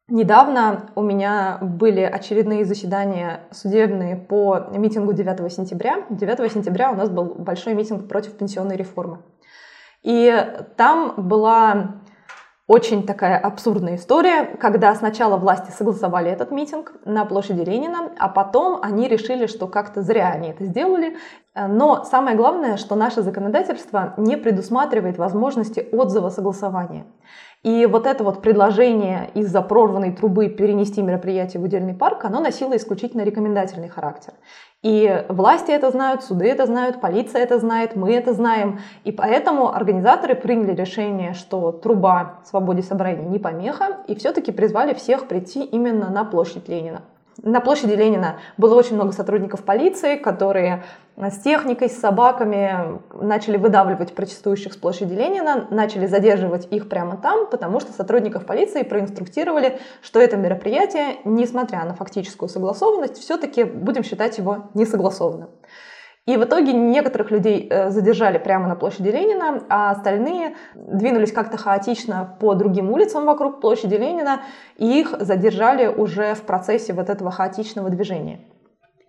Недавно 0.09 0.91
у 0.97 1.03
меня 1.03 1.57
были 1.63 2.03
очередные 2.03 2.67
заседания 2.67 3.41
судебные 3.51 4.17
по 4.17 4.67
митингу 4.71 5.15
9 5.15 5.51
сентября. 5.51 6.05
9 6.11 6.53
сентября 6.53 6.93
у 6.93 6.95
нас 6.95 7.09
был 7.09 7.35
большой 7.37 7.73
митинг 7.73 8.07
против 8.07 8.37
пенсионной 8.37 8.77
реформы. 8.77 9.23
И 10.03 10.31
там 10.77 11.15
была 11.17 12.03
очень 12.67 13.07
такая 13.07 13.39
абсурдная 13.39 13.97
история, 13.97 14.45
когда 14.45 14.95
сначала 14.95 15.39
власти 15.39 15.71
согласовали 15.71 16.31
этот 16.31 16.51
митинг 16.51 16.93
на 17.07 17.25
площади 17.25 17.63
Ленина, 17.63 18.13
а 18.19 18.29
потом 18.29 18.81
они 18.83 19.09
решили, 19.09 19.47
что 19.47 19.67
как-то 19.69 20.03
зря 20.03 20.31
они 20.31 20.51
это 20.51 20.65
сделали. 20.65 21.17
Но 21.55 22.05
самое 22.05 22.37
главное, 22.37 22.77
что 22.77 22.97
наше 22.97 23.23
законодательство 23.23 24.15
не 24.17 24.37
предусматривает 24.37 25.19
возможности 25.19 25.89
отзыва 25.93 26.29
согласования. 26.29 27.07
И 27.65 27.87
вот 27.87 28.07
это 28.07 28.23
вот 28.25 28.43
предложение 28.43 29.31
из-за 29.33 29.63
прорванной 29.63 30.13
трубы 30.13 30.49
перенести 30.49 31.01
мероприятие 31.01 31.63
в 31.63 31.65
удельный 31.65 31.95
парк, 31.95 32.25
оно 32.25 32.41
носило 32.41 32.77
исключительно 32.77 33.23
рекомендательный 33.23 33.89
характер. 33.89 34.35
И 34.83 35.25
власти 35.31 35.71
это 35.71 35.91
знают, 35.91 36.23
суды 36.23 36.47
это 36.47 36.67
знают, 36.67 37.01
полиция 37.01 37.43
это 37.43 37.59
знает, 37.59 37.97
мы 37.97 38.13
это 38.13 38.35
знаем. 38.35 38.81
И 39.05 39.13
поэтому 39.13 39.75
организаторы 39.75 40.35
приняли 40.35 40.75
решение, 40.75 41.33
что 41.33 41.73
труба 41.73 42.41
свободе 42.45 42.83
собрания 42.83 43.27
не 43.27 43.39
помеха, 43.39 44.01
и 44.09 44.15
все-таки 44.15 44.53
призвали 44.53 44.93
всех 44.93 45.27
прийти 45.27 45.65
именно 45.65 46.11
на 46.11 46.25
площадь 46.25 46.69
Ленина. 46.69 47.01
На 47.43 47.61
площади 47.61 47.93
Ленина 47.93 48.39
было 48.57 48.75
очень 48.75 48.95
много 48.95 49.13
сотрудников 49.13 49.65
полиции, 49.65 50.17
которые 50.17 50.85
с 51.17 51.39
техникой, 51.39 51.89
с 51.89 51.99
собаками 51.99 53.01
начали 53.13 53.57
выдавливать 53.57 54.15
протестующих 54.15 54.73
с 54.73 54.77
площади 54.77 55.15
Ленина, 55.15 55.67
начали 55.71 56.07
задерживать 56.07 56.69
их 56.71 56.89
прямо 56.89 57.17
там, 57.17 57.47
потому 57.47 57.81
что 57.81 57.93
сотрудников 57.93 58.47
полиции 58.47 58.83
проинструктировали, 58.83 59.79
что 60.03 60.21
это 60.21 60.37
мероприятие, 60.37 61.17
несмотря 61.25 61.85
на 61.85 61.95
фактическую 61.95 62.49
согласованность, 62.49 63.19
все-таки 63.19 63.65
будем 63.65 64.05
считать 64.05 64.39
его 64.39 64.69
несогласованным. 64.75 65.49
И 66.27 66.39
в 66.39 66.45
итоге 66.45 66.73
некоторых 66.73 67.31
людей 67.31 67.69
э, 67.69 67.91
задержали 67.91 68.39
прямо 68.39 68.67
на 68.67 68.77
площади 68.77 69.09
Ленина, 69.09 69.63
а 69.69 69.91
остальные 69.91 70.57
двинулись 70.75 71.33
как-то 71.33 71.59
хаотично 71.59 72.37
по 72.41 72.55
другим 72.55 72.91
улицам 72.91 73.27
вокруг 73.27 73.61
площади 73.61 73.97
Ленина, 73.97 74.41
и 74.79 75.01
их 75.01 75.15
задержали 75.21 75.87
уже 75.87 76.35
в 76.35 76.43
процессе 76.43 76.95
вот 76.95 77.11
этого 77.11 77.31
хаотичного 77.31 77.91
движения. 77.91 78.41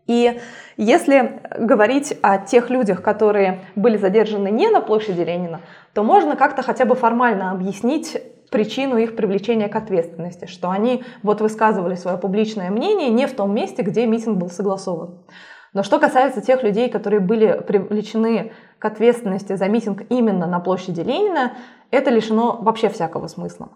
И 0.07 0.39
если 0.75 1.41
говорить 1.57 2.17
о 2.21 2.37
тех 2.37 2.69
людях, 2.69 3.01
которые 3.01 3.61
были 3.75 3.95
задержаны 3.95 4.51
не 4.51 4.69
на 4.69 4.81
площади 4.81 5.21
Ленина, 5.21 5.61
то 5.93 6.03
можно 6.03 6.35
как-то 6.35 6.63
хотя 6.63 6.83
бы 6.83 6.95
формально 6.95 7.51
объяснить 7.51 8.21
причину 8.51 8.97
их 8.97 9.15
привлечения 9.15 9.69
к 9.69 9.75
ответственности, 9.75 10.45
что 10.45 10.69
они 10.69 11.03
вот 11.23 11.39
высказывали 11.39 11.95
свое 11.95 12.17
публичное 12.17 12.69
мнение 12.69 13.09
не 13.09 13.25
в 13.25 13.33
том 13.33 13.55
месте, 13.55 13.81
где 13.83 14.05
митинг 14.05 14.37
был 14.37 14.49
согласован. 14.49 15.25
Но 15.75 15.83
что 15.83 15.99
касается 15.99 16.41
тех 16.41 16.63
людей, 16.63 16.89
которые 16.89 17.19
были 17.19 17.61
привлечены 17.67 18.53
к 18.79 18.85
ответственности 18.85 19.57
за 19.57 19.67
митинг 19.67 20.03
именно 20.09 20.47
на 20.47 20.61
площади 20.61 21.01
Ленина, 21.01 21.51
это 21.91 22.09
лишено 22.09 22.57
вообще 22.61 22.87
всякого 22.87 23.27
смысла. 23.27 23.69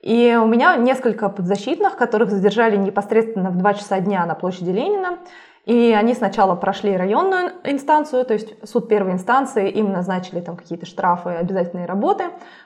И 0.00 0.34
у 0.42 0.46
меня 0.46 0.76
несколько 0.76 1.28
подзащитных, 1.28 1.96
которых 1.96 2.30
задержали 2.30 2.76
непосредственно 2.76 3.50
в 3.50 3.58
2 3.58 3.74
часа 3.74 4.00
дня 4.00 4.24
на 4.24 4.34
площади 4.34 4.70
Ленина. 4.70 5.18
И 5.64 5.92
они 5.92 6.14
сначала 6.14 6.56
прошли 6.56 6.96
районную 6.96 7.52
инстанцию, 7.62 8.24
то 8.24 8.34
есть 8.34 8.54
суд 8.68 8.88
первой 8.88 9.12
инстанции, 9.12 9.70
им 9.70 9.92
назначили 9.92 10.40
там 10.40 10.56
какие-то 10.56 10.86
штрафы, 10.86 11.30
обязательные 11.30 11.86
работы. 11.86 12.24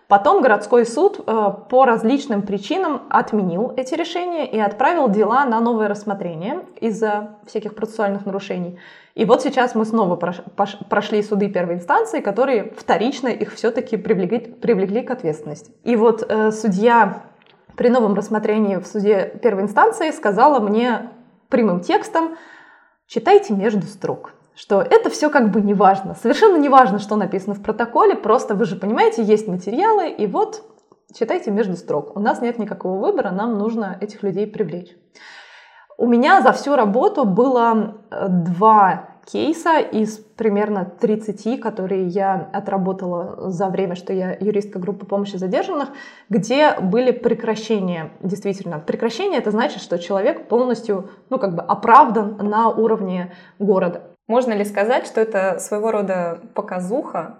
Потом 0.09 0.41
городской 0.41 0.87
суд 0.87 1.21
э, 1.27 1.51
по 1.69 1.85
различным 1.85 2.41
причинам 2.41 3.03
отменил 3.11 3.75
эти 3.77 3.93
решения 3.95 4.47
и 4.47 4.59
отправил 4.59 5.11
дела 5.11 5.45
на 5.45 5.61
новое 5.61 5.89
рассмотрение 5.89 6.63
из-за 6.81 7.37
всяких 7.47 7.75
процессуальных 7.75 8.25
нарушений. 8.25 8.79
И 9.15 9.27
вот 9.27 9.43
сейчас 9.43 9.75
мы 9.75 9.85
снова 9.85 10.17
прошли 10.17 11.23
суды 11.23 11.51
первой 11.51 11.75
инстанции, 11.75 12.21
которые 12.21 12.73
вторично 12.79 13.29
их 13.29 13.53
все-таки 13.53 13.99
привлекли, 13.99 14.39
привлекли 14.39 15.03
к 15.03 15.11
ответственности. 15.11 15.71
И 15.85 15.97
вот 15.97 16.25
э, 16.27 16.51
судья 16.51 17.25
при 17.77 17.91
новом 17.91 18.15
рассмотрении 18.15 18.77
в 18.77 18.87
суде 18.87 19.39
первой 19.43 19.65
инстанции 19.65 20.11
сказала 20.13 20.61
мне 20.61 21.11
прямым 21.51 21.81
текстом, 21.81 22.37
читайте 23.07 23.55
между 23.55 23.83
строк 23.87 24.33
что 24.57 24.81
это 24.81 25.11
все 25.11 25.29
как 25.29 25.51
бы 25.51 25.61
не 25.61 25.75
важно. 25.75 26.15
Совершенно 26.15 26.57
не 26.57 26.71
важно, 26.71 26.99
что 26.99 27.15
написано 27.15 27.55
в 27.55 27.63
протоколе, 27.63 28.17
просто 28.17 28.55
вы 28.55 28.65
же 28.65 28.77
понимаете, 28.77 29.23
есть 29.23 29.47
материалы, 29.47 30.09
и 30.09 30.27
вот 30.27 30.63
читайте 31.15 31.51
между 31.51 31.77
строк. 31.77 32.17
У 32.17 32.21
нас 32.21 32.41
нет 32.41 32.59
никакого 32.59 32.99
выбора, 32.99 33.31
нам 33.31 33.59
нужно 33.59 33.99
этих 34.01 34.23
людей 34.23 34.47
привлечь. 34.47 34.97
У 35.99 36.07
меня 36.07 36.41
за 36.41 36.53
всю 36.53 36.75
работу 36.75 37.25
было 37.25 38.03
э, 38.11 38.27
два 38.29 39.11
кейса 39.27 39.81
из 39.81 40.19
примерно 40.19 40.85
30, 40.85 41.61
которые 41.61 42.07
я 42.07 42.49
отработала 42.53 43.51
за 43.51 43.69
время, 43.69 43.97
что 43.97 44.13
я 44.13 44.37
юристка 44.39 44.79
группы 44.79 45.05
помощи 45.05 45.37
задержанных, 45.37 45.89
где 46.29 46.79
были 46.81 47.11
прекращения. 47.11 48.13
Действительно, 48.21 48.79
прекращение 48.79 49.39
это 49.39 49.51
значит, 49.51 49.83
что 49.83 49.99
человек 49.99 50.49
полностью, 50.49 51.11
ну 51.29 51.39
как 51.39 51.55
бы 51.55 51.63
оправдан 51.63 52.37
на 52.39 52.69
уровне 52.71 53.33
города. 53.59 54.03
Можно 54.29 54.53
ли 54.55 54.65
сказать, 54.65 55.07
что 55.07 55.21
это 55.21 55.59
своего 55.59 55.91
рода 55.91 56.41
показуха 56.55 57.39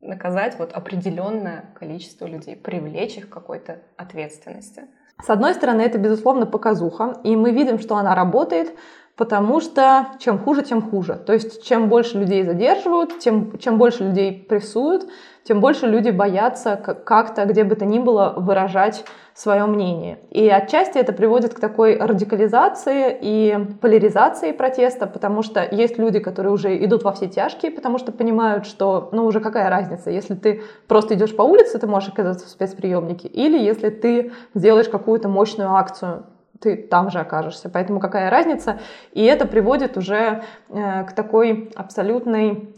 наказать 0.00 0.58
вот 0.58 0.72
определенное 0.72 1.74
количество 1.78 2.26
людей, 2.26 2.56
привлечь 2.56 3.16
их 3.16 3.28
к 3.28 3.32
какой-то 3.32 3.82
ответственности? 3.96 4.84
С 5.20 5.30
одной 5.30 5.54
стороны, 5.54 5.82
это, 5.82 5.98
безусловно, 5.98 6.46
показуха, 6.46 7.18
и 7.24 7.34
мы 7.34 7.50
видим, 7.50 7.78
что 7.78 7.96
она 7.96 8.14
работает, 8.14 8.72
потому 9.18 9.60
что 9.60 10.06
чем 10.20 10.38
хуже, 10.38 10.62
тем 10.62 10.80
хуже. 10.80 11.14
То 11.26 11.32
есть 11.32 11.64
чем 11.64 11.88
больше 11.88 12.18
людей 12.18 12.44
задерживают, 12.44 13.18
тем, 13.18 13.58
чем 13.58 13.76
больше 13.76 14.04
людей 14.04 14.46
прессуют, 14.48 15.08
тем 15.42 15.60
больше 15.60 15.86
люди 15.86 16.10
боятся 16.10 16.76
как-то, 16.76 17.44
где 17.44 17.64
бы 17.64 17.74
то 17.74 17.84
ни 17.84 17.98
было, 17.98 18.34
выражать 18.36 19.04
свое 19.34 19.66
мнение. 19.66 20.20
И 20.30 20.48
отчасти 20.48 20.98
это 20.98 21.12
приводит 21.12 21.52
к 21.52 21.58
такой 21.58 21.96
радикализации 21.98 23.16
и 23.20 23.58
поляризации 23.80 24.52
протеста, 24.52 25.08
потому 25.08 25.42
что 25.42 25.66
есть 25.68 25.98
люди, 25.98 26.20
которые 26.20 26.52
уже 26.52 26.76
идут 26.84 27.02
во 27.02 27.12
все 27.12 27.26
тяжкие, 27.26 27.72
потому 27.72 27.98
что 27.98 28.12
понимают, 28.12 28.66
что, 28.66 29.08
ну, 29.10 29.24
уже 29.26 29.40
какая 29.40 29.68
разница, 29.68 30.10
если 30.10 30.34
ты 30.34 30.62
просто 30.86 31.14
идешь 31.14 31.34
по 31.34 31.42
улице, 31.42 31.78
ты 31.78 31.88
можешь 31.88 32.10
оказаться 32.10 32.46
в 32.46 32.50
спецприемнике, 32.50 33.26
или 33.26 33.58
если 33.58 33.90
ты 33.90 34.30
сделаешь 34.54 34.88
какую-то 34.88 35.28
мощную 35.28 35.74
акцию, 35.74 36.24
ты 36.60 36.76
там 36.76 37.10
же 37.10 37.18
окажешься. 37.20 37.68
Поэтому 37.68 38.00
какая 38.00 38.30
разница? 38.30 38.80
И 39.12 39.24
это 39.24 39.46
приводит 39.46 39.96
уже 39.96 40.42
э, 40.68 41.04
к 41.04 41.12
такой 41.12 41.70
абсолютной 41.74 42.74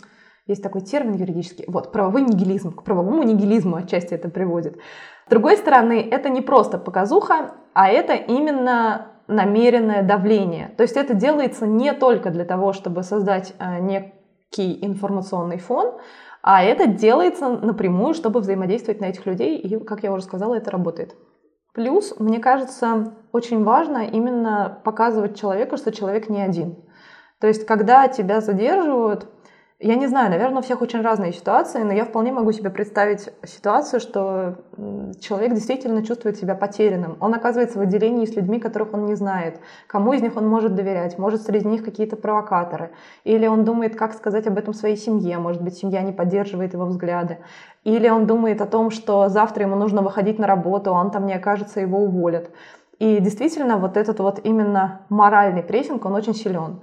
есть 0.51 0.63
такой 0.63 0.81
термин 0.81 1.15
юридический, 1.15 1.65
вот, 1.69 1.93
правовой 1.93 2.23
нигилизм, 2.23 2.73
к 2.73 2.83
правовому 2.83 3.23
нигилизму 3.23 3.77
отчасти 3.77 4.15
это 4.15 4.29
приводит. 4.29 4.79
С 5.27 5.31
другой 5.31 5.57
стороны, 5.57 6.09
это 6.11 6.29
не 6.29 6.41
просто 6.41 6.77
показуха, 6.77 7.53
а 7.73 7.89
это 7.89 8.15
именно 8.15 9.13
намеренное 9.29 10.03
давление. 10.03 10.75
То 10.77 10.83
есть 10.83 10.97
это 10.97 11.15
делается 11.15 11.67
не 11.67 11.93
только 11.93 12.31
для 12.31 12.45
того, 12.45 12.73
чтобы 12.73 13.05
создать 13.05 13.55
э, 13.59 13.79
некий 13.79 14.85
информационный 14.85 15.59
фон, 15.59 16.01
а 16.43 16.65
это 16.65 16.87
делается 16.87 17.49
напрямую, 17.49 18.15
чтобы 18.15 18.41
взаимодействовать 18.41 19.01
на 19.01 19.05
этих 19.05 19.27
людей, 19.27 19.57
и, 19.57 19.79
как 19.85 20.03
я 20.03 20.13
уже 20.13 20.25
сказала, 20.25 20.55
это 20.57 20.71
работает. 20.71 21.15
Плюс, 21.73 22.15
мне 22.19 22.41
кажется, 22.41 23.15
очень 23.33 23.63
важно 23.63 24.07
именно 24.07 24.81
показывать 24.85 25.39
человеку, 25.39 25.77
что 25.77 25.93
человек 25.93 26.29
не 26.29 26.43
один. 26.43 26.77
То 27.39 27.47
есть, 27.47 27.65
когда 27.65 28.09
тебя 28.09 28.41
задерживают, 28.41 29.29
я 29.83 29.95
не 29.95 30.09
знаю, 30.09 30.31
наверное, 30.31 30.59
у 30.59 30.63
всех 30.63 30.83
очень 30.83 31.01
разные 31.01 31.33
ситуации, 31.33 31.83
но 31.83 31.93
я 31.95 32.05
вполне 32.05 32.33
могу 32.33 32.53
себе 32.53 32.69
представить 32.69 33.31
ситуацию, 33.45 33.99
что 34.01 34.57
человек 35.21 35.55
действительно 35.55 36.05
чувствует 36.05 36.37
себя 36.37 36.55
потерянным. 36.55 37.17
Он 37.19 37.33
оказывается 37.33 37.79
в 37.79 37.81
отделении 37.81 38.27
с 38.27 38.37
людьми, 38.37 38.61
которых 38.61 38.93
он 38.93 39.07
не 39.07 39.15
знает. 39.15 39.59
Кому 39.87 40.13
из 40.13 40.21
них 40.21 40.37
он 40.37 40.47
может 40.47 40.75
доверять? 40.75 41.19
Может, 41.19 41.43
среди 41.43 41.67
них 41.67 41.83
какие-то 41.83 42.17
провокаторы? 42.17 42.91
Или 43.25 43.47
он 43.47 43.65
думает, 43.65 43.97
как 43.97 44.13
сказать 44.13 44.47
об 44.47 44.59
этом 44.59 44.75
своей 44.75 44.97
семье? 44.97 45.39
Может 45.39 45.63
быть, 45.63 45.79
семья 45.79 46.03
не 46.03 46.13
поддерживает 46.13 46.75
его 46.75 46.85
взгляды? 46.85 47.39
Или 47.85 48.11
он 48.11 48.27
думает 48.27 48.61
о 48.61 48.67
том, 48.67 48.91
что 48.91 49.31
завтра 49.31 49.65
ему 49.65 49.77
нужно 49.77 50.03
выходить 50.03 50.39
на 50.39 50.47
работу, 50.47 50.95
а 50.95 51.01
он 51.01 51.11
там 51.11 51.25
не 51.25 51.33
окажется, 51.33 51.81
его 51.81 52.01
уволят. 52.01 52.51
И 52.99 53.19
действительно, 53.19 53.79
вот 53.79 53.97
этот 53.97 54.21
вот 54.21 54.41
именно 54.45 55.01
моральный 55.09 55.63
прессинг, 55.63 56.05
он 56.05 56.15
очень 56.15 56.35
силен. 56.35 56.81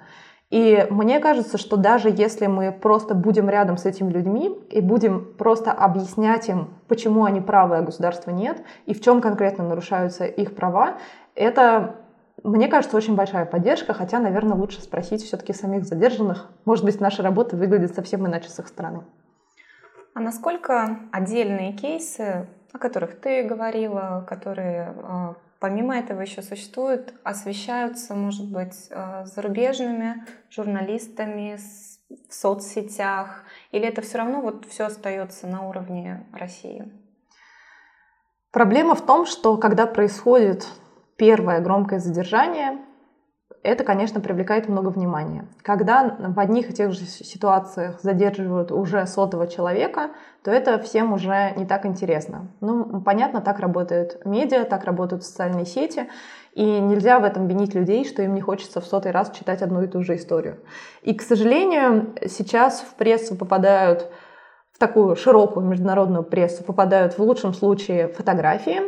И 0.50 0.88
мне 0.90 1.20
кажется, 1.20 1.58
что 1.58 1.76
даже 1.76 2.10
если 2.10 2.48
мы 2.48 2.72
просто 2.72 3.14
будем 3.16 3.50
рядом 3.50 3.76
с 3.76 3.86
этими 3.86 4.10
людьми 4.10 4.58
и 4.70 4.80
будем 4.80 5.34
просто 5.38 5.74
объяснять 5.74 6.48
им, 6.48 6.70
почему 6.88 7.26
они 7.26 7.42
правы, 7.42 7.78
а 7.78 7.82
государства 7.82 8.32
нет, 8.32 8.64
и 8.86 8.94
в 8.94 9.02
чем 9.02 9.20
конкретно 9.20 9.68
нарушаются 9.68 10.26
их 10.26 10.56
права, 10.56 11.00
это, 11.36 11.98
мне 12.44 12.70
кажется, 12.70 12.96
очень 12.96 13.16
большая 13.16 13.46
поддержка, 13.46 13.94
хотя, 13.94 14.20
наверное, 14.20 14.56
лучше 14.56 14.82
спросить 14.82 15.22
все-таки 15.22 15.52
самих 15.52 15.84
задержанных. 15.84 16.50
Может 16.64 16.86
быть, 16.86 17.02
наша 17.02 17.24
работа 17.24 17.58
выглядит 17.58 17.94
совсем 17.94 18.26
иначе 18.26 18.50
с 18.50 18.58
их 18.60 18.70
стороны. 18.70 19.02
А 20.14 20.22
насколько 20.22 20.98
отдельные 21.12 21.74
кейсы, 21.74 22.48
о 22.72 22.78
которых 22.80 23.20
ты 23.20 23.44
говорила, 23.44 24.26
которые 24.28 24.94
а, 25.04 25.36
Помимо 25.60 25.98
этого 25.98 26.22
еще 26.22 26.42
существуют, 26.42 27.14
освещаются, 27.24 28.14
может 28.14 28.52
быть, 28.52 28.88
э, 28.90 29.26
зарубежными 29.26 30.24
журналистами 30.50 31.58
в 32.30 32.34
соцсетях, 32.34 33.44
или 33.72 33.88
это 33.88 34.02
все 34.02 34.20
равно 34.20 34.42
вот 34.42 34.66
все 34.66 34.86
остается 34.86 35.48
на 35.48 35.68
уровне 35.68 36.26
России? 36.32 36.92
Проблема 38.52 38.96
в 38.96 39.06
том, 39.06 39.26
что 39.26 39.58
когда 39.58 39.88
происходит 39.88 40.68
первое 41.16 41.60
громкое 41.60 42.00
задержание, 42.00 42.78
это, 43.68 43.84
конечно, 43.84 44.22
привлекает 44.22 44.70
много 44.70 44.88
внимания. 44.88 45.46
Когда 45.62 46.16
в 46.20 46.40
одних 46.40 46.70
и 46.70 46.74
тех 46.74 46.94
же 46.94 47.02
ситуациях 47.06 48.00
задерживают 48.02 48.72
уже 48.72 49.06
сотого 49.06 49.46
человека, 49.46 50.12
то 50.42 50.52
это 50.52 50.80
всем 50.80 51.12
уже 51.12 51.52
не 51.58 51.66
так 51.66 51.86
интересно. 51.86 52.48
Ну, 52.62 53.02
понятно, 53.02 53.42
так 53.42 53.60
работают 53.60 54.26
медиа, 54.26 54.64
так 54.64 54.86
работают 54.86 55.26
социальные 55.26 55.66
сети, 55.66 56.08
и 56.54 56.64
нельзя 56.64 57.20
в 57.20 57.26
этом 57.26 57.48
винить 57.48 57.76
людей, 57.76 58.06
что 58.06 58.22
им 58.22 58.36
не 58.36 58.42
хочется 58.42 58.80
в 58.80 58.86
сотый 58.86 59.12
раз 59.12 59.32
читать 59.32 59.62
одну 59.62 59.82
и 59.82 59.88
ту 59.88 60.02
же 60.02 60.16
историю. 60.16 60.60
И, 61.02 61.14
к 61.14 61.22
сожалению, 61.22 62.16
сейчас 62.26 62.80
в 62.80 62.96
прессу 62.96 63.36
попадают 63.36 64.10
в 64.72 64.80
такую 64.80 65.18
широкую 65.18 65.66
международную 65.66 66.24
прессу 66.24 66.64
попадают 66.64 67.18
в 67.18 67.20
лучшем 67.20 67.54
случае 67.54 68.08
фотографии, 68.08 68.80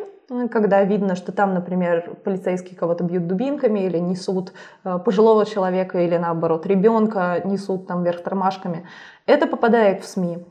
когда 0.52 0.84
видно, 0.84 1.16
что 1.16 1.32
там, 1.32 1.54
например, 1.54 2.18
полицейские 2.24 2.78
кого-то 2.78 3.04
бьют 3.04 3.28
дубинками 3.28 3.80
или 3.80 3.98
несут 3.98 4.54
э, 4.84 5.00
пожилого 5.00 5.46
человека 5.46 6.00
или 6.00 6.18
наоборот 6.18 6.66
ребенка 6.66 7.42
несут 7.46 7.88
там 7.88 8.04
вверх 8.04 8.22
тормашками. 8.22 8.86
Это 9.26 9.48
попадает 9.48 10.04
в 10.04 10.08
СМИ. 10.08 10.46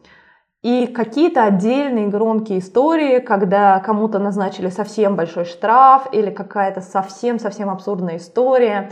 И 0.63 0.89
какие-то 0.89 1.45
отдельные 1.45 2.09
громкие 2.09 2.59
истории, 2.59 3.21
когда 3.21 3.79
кому-то 3.79 4.19
назначили 4.19 4.71
совсем 4.71 5.15
большой 5.15 5.45
штраф 5.45 6.09
или 6.11 6.31
какая-то 6.31 6.81
совсем-совсем 6.81 7.71
абсурдная 7.71 8.17
история, 8.17 8.91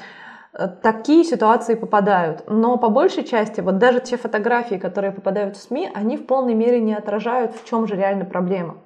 э, 0.53 0.69
такие 0.69 1.25
ситуации 1.25 1.75
попадают. 1.75 2.45
Но 2.47 2.77
по 2.77 2.89
большей 2.89 3.25
части, 3.25 3.61
вот 3.61 3.79
даже 3.79 3.99
те 3.99 4.17
фотографии, 4.17 4.77
которые 4.77 5.11
попадают 5.11 5.57
в 5.57 5.63
СМИ, 5.63 5.91
они 5.93 6.17
в 6.17 6.27
полной 6.27 6.55
мере 6.55 6.81
не 6.81 6.95
отражают, 6.95 7.57
в 7.57 7.69
чем 7.69 7.89
же 7.89 7.97
реально 7.97 8.25
проблема. 8.25 8.77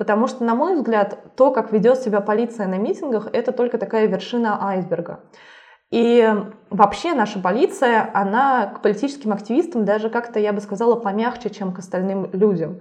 Потому 0.00 0.28
что, 0.28 0.44
на 0.44 0.54
мой 0.54 0.76
взгляд, 0.76 1.36
то, 1.36 1.50
как 1.50 1.72
ведет 1.72 1.98
себя 1.98 2.22
полиция 2.22 2.66
на 2.66 2.78
митингах, 2.78 3.28
это 3.34 3.52
только 3.52 3.76
такая 3.76 4.06
вершина 4.06 4.66
айсберга. 4.66 5.20
И 5.90 6.26
вообще 6.70 7.12
наша 7.12 7.38
полиция, 7.38 8.10
она 8.14 8.68
к 8.68 8.80
политическим 8.80 9.30
активистам 9.30 9.84
даже 9.84 10.08
как-то, 10.08 10.40
я 10.40 10.54
бы 10.54 10.62
сказала, 10.62 10.96
помягче, 10.96 11.50
чем 11.50 11.74
к 11.74 11.80
остальным 11.80 12.30
людям. 12.32 12.80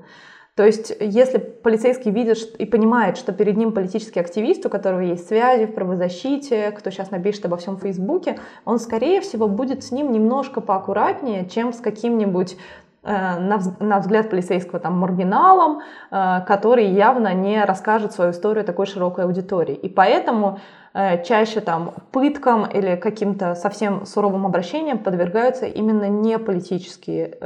То 0.55 0.65
есть, 0.65 0.95
если 0.97 1.39
полицейский 1.39 2.09
видит 2.09 2.55
и 2.57 2.65
понимает, 2.65 3.17
что 3.17 3.33
перед 3.33 3.57
ним 3.57 3.73
политический 3.73 4.21
активист, 4.21 4.65
у 4.65 4.69
которого 4.69 5.01
есть 5.01 5.27
связи 5.27 5.65
в 5.65 5.73
правозащите, 5.73 6.71
кто 6.71 6.89
сейчас 6.89 7.11
напишет 7.11 7.45
обо 7.45 7.57
всем 7.57 7.75
в 7.75 7.81
Фейсбуке, 7.81 8.39
он, 8.63 8.79
скорее 8.79 9.19
всего, 9.19 9.49
будет 9.49 9.83
с 9.83 9.91
ним 9.91 10.13
немножко 10.13 10.61
поаккуратнее, 10.61 11.49
чем 11.49 11.73
с 11.73 11.81
каким-нибудь 11.81 12.55
на 13.03 13.99
взгляд 13.99 14.29
полицейского 14.29 14.79
там 14.79 14.97
маргиналом, 14.97 15.81
э, 16.11 16.41
который 16.45 16.85
явно 16.87 17.33
не 17.33 17.63
расскажет 17.63 18.11
свою 18.11 18.31
историю 18.31 18.65
такой 18.65 18.85
широкой 18.85 19.25
аудитории. 19.25 19.75
И 19.75 19.87
поэтому 19.87 20.59
э, 20.93 21.23
чаще 21.23 21.61
там 21.61 21.93
пыткам 22.11 22.65
или 22.65 22.95
каким-то 22.95 23.55
совсем 23.55 24.05
суровым 24.05 24.45
обращениям 24.45 24.99
подвергаются 24.99 25.65
именно 25.65 26.09
не 26.09 26.37
политические 26.37 27.37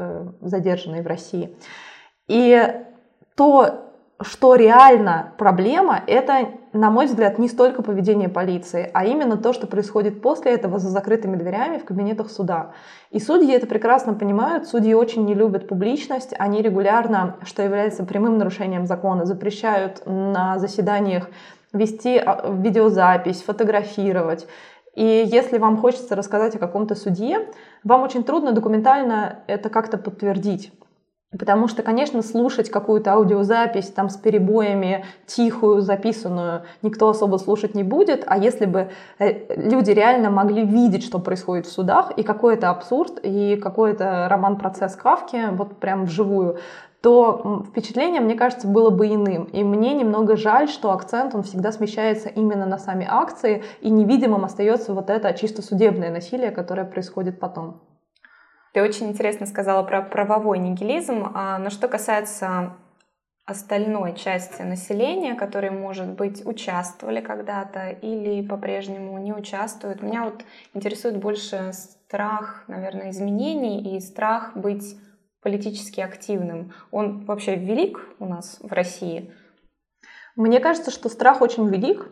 задержанные 0.41 1.03
в 1.03 1.07
России. 1.07 1.55
И 2.27 2.61
то, 3.35 3.92
что 4.21 4.55
реально 4.55 5.33
проблема, 5.37 6.01
это, 6.07 6.49
на 6.71 6.89
мой 6.89 7.07
взгляд, 7.07 7.39
не 7.39 7.47
столько 7.47 7.81
поведение 7.81 8.29
полиции, 8.29 8.89
а 8.93 9.05
именно 9.05 9.37
то, 9.37 9.53
что 9.53 9.67
происходит 9.67 10.21
после 10.21 10.53
этого 10.53 10.79
за 10.79 10.89
закрытыми 10.89 11.35
дверями 11.35 11.77
в 11.77 11.85
кабинетах 11.85 12.29
суда. 12.29 12.71
И 13.11 13.19
судьи 13.19 13.51
это 13.51 13.67
прекрасно 13.67 14.13
понимают, 14.13 14.67
судьи 14.67 14.93
очень 14.93 15.25
не 15.25 15.33
любят 15.33 15.67
публичность, 15.67 16.33
они 16.37 16.61
регулярно, 16.61 17.37
что 17.43 17.63
является 17.63 18.03
прямым 18.03 18.37
нарушением 18.37 18.85
закона, 18.85 19.25
запрещают 19.25 20.03
на 20.05 20.59
заседаниях 20.59 21.29
вести 21.73 22.17
а, 22.17 22.51
видеозапись, 22.51 23.41
фотографировать. 23.41 24.47
И 24.95 25.03
если 25.25 25.57
вам 25.57 25.77
хочется 25.77 26.15
рассказать 26.15 26.55
о 26.55 26.59
каком-то 26.59 26.93
судье, 26.93 27.47
вам 27.83 28.03
очень 28.03 28.23
трудно 28.23 28.51
документально 28.51 29.39
это 29.47 29.69
как-то 29.69 29.97
подтвердить. 29.97 30.71
Потому 31.37 31.67
что, 31.67 31.81
конечно, 31.81 32.21
слушать 32.21 32.69
какую-то 32.69 33.13
аудиозапись 33.13 33.87
там 33.87 34.09
с 34.09 34.17
перебоями, 34.17 35.05
тихую, 35.25 35.81
записанную, 35.81 36.63
никто 36.81 37.09
особо 37.09 37.37
слушать 37.37 37.73
не 37.73 37.83
будет. 37.83 38.23
А 38.27 38.37
если 38.37 38.65
бы 38.65 38.91
э, 39.19 39.55
люди 39.55 39.91
реально 39.91 40.29
могли 40.29 40.63
видеть, 40.63 41.03
что 41.03 41.19
происходит 41.19 41.65
в 41.65 41.71
судах, 41.71 42.11
и 42.17 42.23
какой 42.23 42.53
это 42.53 42.69
абсурд, 42.69 43.19
и 43.23 43.55
какой-то 43.55 44.27
роман-процесс 44.29 44.95
Кавки, 44.95 45.49
вот 45.51 45.77
прям 45.77 46.05
вживую, 46.05 46.59
то 47.01 47.65
впечатление, 47.67 48.21
мне 48.21 48.35
кажется, 48.35 48.65
было 48.65 48.89
бы 48.89 49.07
иным. 49.07 49.43
И 49.45 49.63
мне 49.63 49.93
немного 49.93 50.37
жаль, 50.37 50.69
что 50.69 50.91
акцент, 50.93 51.35
он 51.35 51.43
всегда 51.43 51.73
смещается 51.73 52.29
именно 52.29 52.65
на 52.65 52.77
сами 52.77 53.05
акции, 53.09 53.63
и 53.81 53.89
невидимым 53.89 54.45
остается 54.45 54.93
вот 54.93 55.09
это 55.09 55.33
чисто 55.33 55.61
судебное 55.61 56.11
насилие, 56.11 56.51
которое 56.51 56.85
происходит 56.85 57.39
потом. 57.39 57.81
Ты 58.73 58.81
очень 58.81 59.09
интересно 59.09 59.45
сказала 59.45 59.83
про 59.83 60.01
правовой 60.01 60.57
нигилизм. 60.57 61.31
А, 61.33 61.59
но 61.59 61.69
что 61.69 61.87
касается 61.87 62.73
остальной 63.45 64.15
части 64.15 64.61
населения, 64.61 65.35
которые, 65.35 65.71
может 65.71 66.09
быть, 66.09 66.45
участвовали 66.45 67.21
когда-то 67.21 67.89
или 67.89 68.45
по-прежнему 68.45 69.17
не 69.19 69.33
участвуют. 69.33 70.01
Меня 70.01 70.23
вот 70.23 70.43
интересует 70.73 71.17
больше 71.17 71.71
страх, 71.73 72.63
наверное, 72.67 73.11
изменений 73.11 73.95
и 73.95 73.99
страх 73.99 74.55
быть 74.55 74.97
политически 75.41 75.99
активным. 75.99 76.73
Он 76.89 77.25
вообще 77.25 77.55
велик 77.55 77.99
у 78.19 78.25
нас 78.25 78.57
в 78.61 78.71
России? 78.71 79.33
Мне 80.35 80.59
кажется, 80.59 80.89
что 80.89 81.09
страх 81.09 81.41
очень 81.41 81.67
велик, 81.69 82.07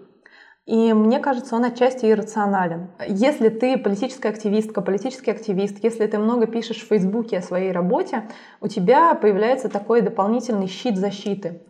и 0.65 0.93
мне 0.93 1.19
кажется, 1.19 1.55
он 1.55 1.65
отчасти 1.65 2.05
иррационален. 2.05 2.91
Если 3.07 3.49
ты 3.49 3.77
политическая 3.77 4.29
активистка, 4.29 4.81
политический 4.81 5.31
активист, 5.31 5.83
если 5.83 6.05
ты 6.05 6.19
много 6.19 6.45
пишешь 6.45 6.81
в 6.83 6.87
Фейсбуке 6.87 7.39
о 7.39 7.41
своей 7.41 7.71
работе, 7.71 8.29
у 8.59 8.67
тебя 8.67 9.15
появляется 9.15 9.69
такой 9.69 10.01
дополнительный 10.01 10.67
щит 10.67 10.97
защиты. 10.97 11.63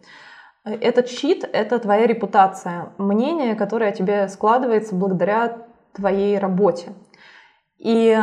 Этот 0.64 1.10
щит— 1.10 1.50
это 1.54 1.80
твоя 1.80 2.06
репутация, 2.06 2.94
мнение, 2.98 3.56
которое 3.56 3.90
о 3.90 3.96
тебе 3.96 4.28
складывается 4.28 4.94
благодаря 4.94 5.66
твоей 5.94 6.38
работе. 6.38 6.94
И 7.80 8.16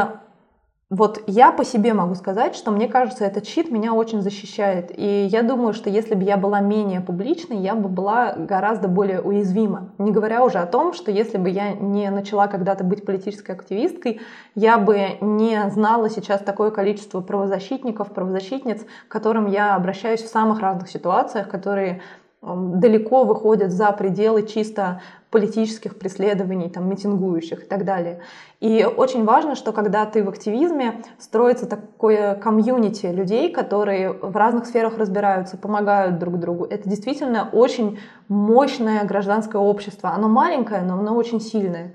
вот 0.90 1.22
я 1.26 1.52
по 1.52 1.66
себе 1.66 1.92
могу 1.92 2.14
сказать, 2.14 2.54
что 2.56 2.70
мне 2.70 2.88
кажется, 2.88 3.26
этот 3.26 3.46
щит 3.46 3.70
меня 3.70 3.92
очень 3.92 4.22
защищает. 4.22 4.90
И 4.96 5.26
я 5.30 5.42
думаю, 5.42 5.74
что 5.74 5.90
если 5.90 6.14
бы 6.14 6.24
я 6.24 6.38
была 6.38 6.60
менее 6.60 7.02
публичной, 7.02 7.58
я 7.58 7.74
бы 7.74 7.90
была 7.90 8.32
гораздо 8.32 8.88
более 8.88 9.20
уязвима. 9.20 9.90
Не 9.98 10.12
говоря 10.12 10.42
уже 10.42 10.56
о 10.58 10.66
том, 10.66 10.94
что 10.94 11.10
если 11.10 11.36
бы 11.36 11.50
я 11.50 11.74
не 11.74 12.08
начала 12.10 12.46
когда-то 12.46 12.84
быть 12.84 13.04
политической 13.04 13.50
активисткой, 13.50 14.22
я 14.54 14.78
бы 14.78 15.18
не 15.20 15.68
знала 15.68 16.08
сейчас 16.08 16.40
такое 16.40 16.70
количество 16.70 17.20
правозащитников, 17.20 18.14
правозащитниц, 18.14 18.86
к 19.08 19.12
которым 19.12 19.46
я 19.46 19.74
обращаюсь 19.74 20.22
в 20.22 20.28
самых 20.28 20.60
разных 20.60 20.88
ситуациях, 20.88 21.48
которые 21.48 22.00
далеко 22.40 23.24
выходят 23.24 23.72
за 23.72 23.90
пределы 23.92 24.46
чисто 24.46 25.00
политических 25.30 25.98
преследований, 25.98 26.70
там, 26.70 26.88
митингующих 26.88 27.64
и 27.64 27.66
так 27.66 27.84
далее. 27.84 28.20
И 28.60 28.84
очень 28.84 29.24
важно, 29.24 29.54
что 29.56 29.72
когда 29.72 30.06
ты 30.06 30.24
в 30.24 30.28
активизме, 30.28 31.02
строится 31.18 31.66
такое 31.66 32.34
комьюнити 32.36 33.06
людей, 33.06 33.52
которые 33.52 34.12
в 34.12 34.36
разных 34.36 34.66
сферах 34.66 34.96
разбираются, 34.96 35.58
помогают 35.58 36.18
друг 36.18 36.38
другу. 36.38 36.64
Это 36.64 36.88
действительно 36.88 37.48
очень 37.52 37.98
мощное 38.28 39.04
гражданское 39.04 39.58
общество. 39.58 40.10
Оно 40.10 40.28
маленькое, 40.28 40.82
но 40.82 40.98
оно 40.98 41.14
очень 41.14 41.40
сильное. 41.40 41.94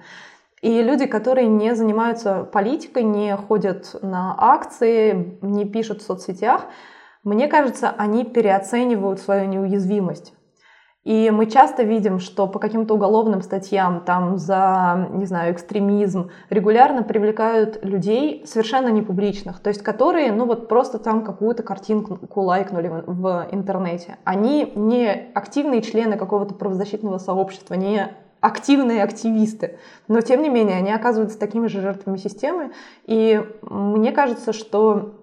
И 0.62 0.82
люди, 0.82 1.08
которые 1.08 1.48
не 1.48 1.76
занимаются 1.76 2.44
политикой, 2.44 3.04
не 3.04 3.36
ходят 3.36 3.96
на 4.02 4.36
акции, 4.38 5.38
не 5.42 5.66
пишут 5.66 6.02
в 6.02 6.06
соцсетях, 6.06 6.68
мне 7.24 7.48
кажется, 7.48 7.94
они 7.98 8.26
переоценивают 8.26 9.20
свою 9.20 9.48
неуязвимость. 9.48 10.34
И 11.04 11.32
мы 11.32 11.48
часто 11.48 11.84
видим, 11.84 12.20
что 12.20 12.48
по 12.48 12.60
каким-то 12.60 12.94
уголовным 12.94 13.42
статьям, 13.42 14.06
там 14.06 14.38
за, 14.38 15.10
не 15.12 15.26
знаю, 15.26 15.54
экстремизм, 15.54 16.30
регулярно 16.50 17.04
привлекают 17.04 17.84
людей 17.84 18.46
совершенно 18.48 18.88
непубличных, 18.88 19.60
то 19.60 19.68
есть 19.68 19.82
которые, 19.84 20.32
ну 20.32 20.46
вот 20.46 20.70
просто 20.70 21.00
там 21.00 21.26
какую-то 21.26 21.62
картинку 21.62 22.42
лайкнули 22.42 23.04
в, 23.06 23.48
интернете. 23.52 24.18
Они 24.24 24.72
не 24.76 25.12
активные 25.34 25.82
члены 25.82 26.16
какого-то 26.16 26.54
правозащитного 26.54 27.18
сообщества, 27.18 27.74
не 27.74 28.08
активные 28.40 29.04
активисты, 29.04 29.78
но 30.08 30.22
тем 30.22 30.42
не 30.42 30.50
менее 30.50 30.78
они 30.78 30.92
оказываются 30.92 31.38
такими 31.38 31.68
же 31.68 31.82
жертвами 31.82 32.16
системы, 32.16 32.72
и 33.06 33.42
мне 33.62 34.14
кажется, 34.14 34.54
что, 34.54 35.23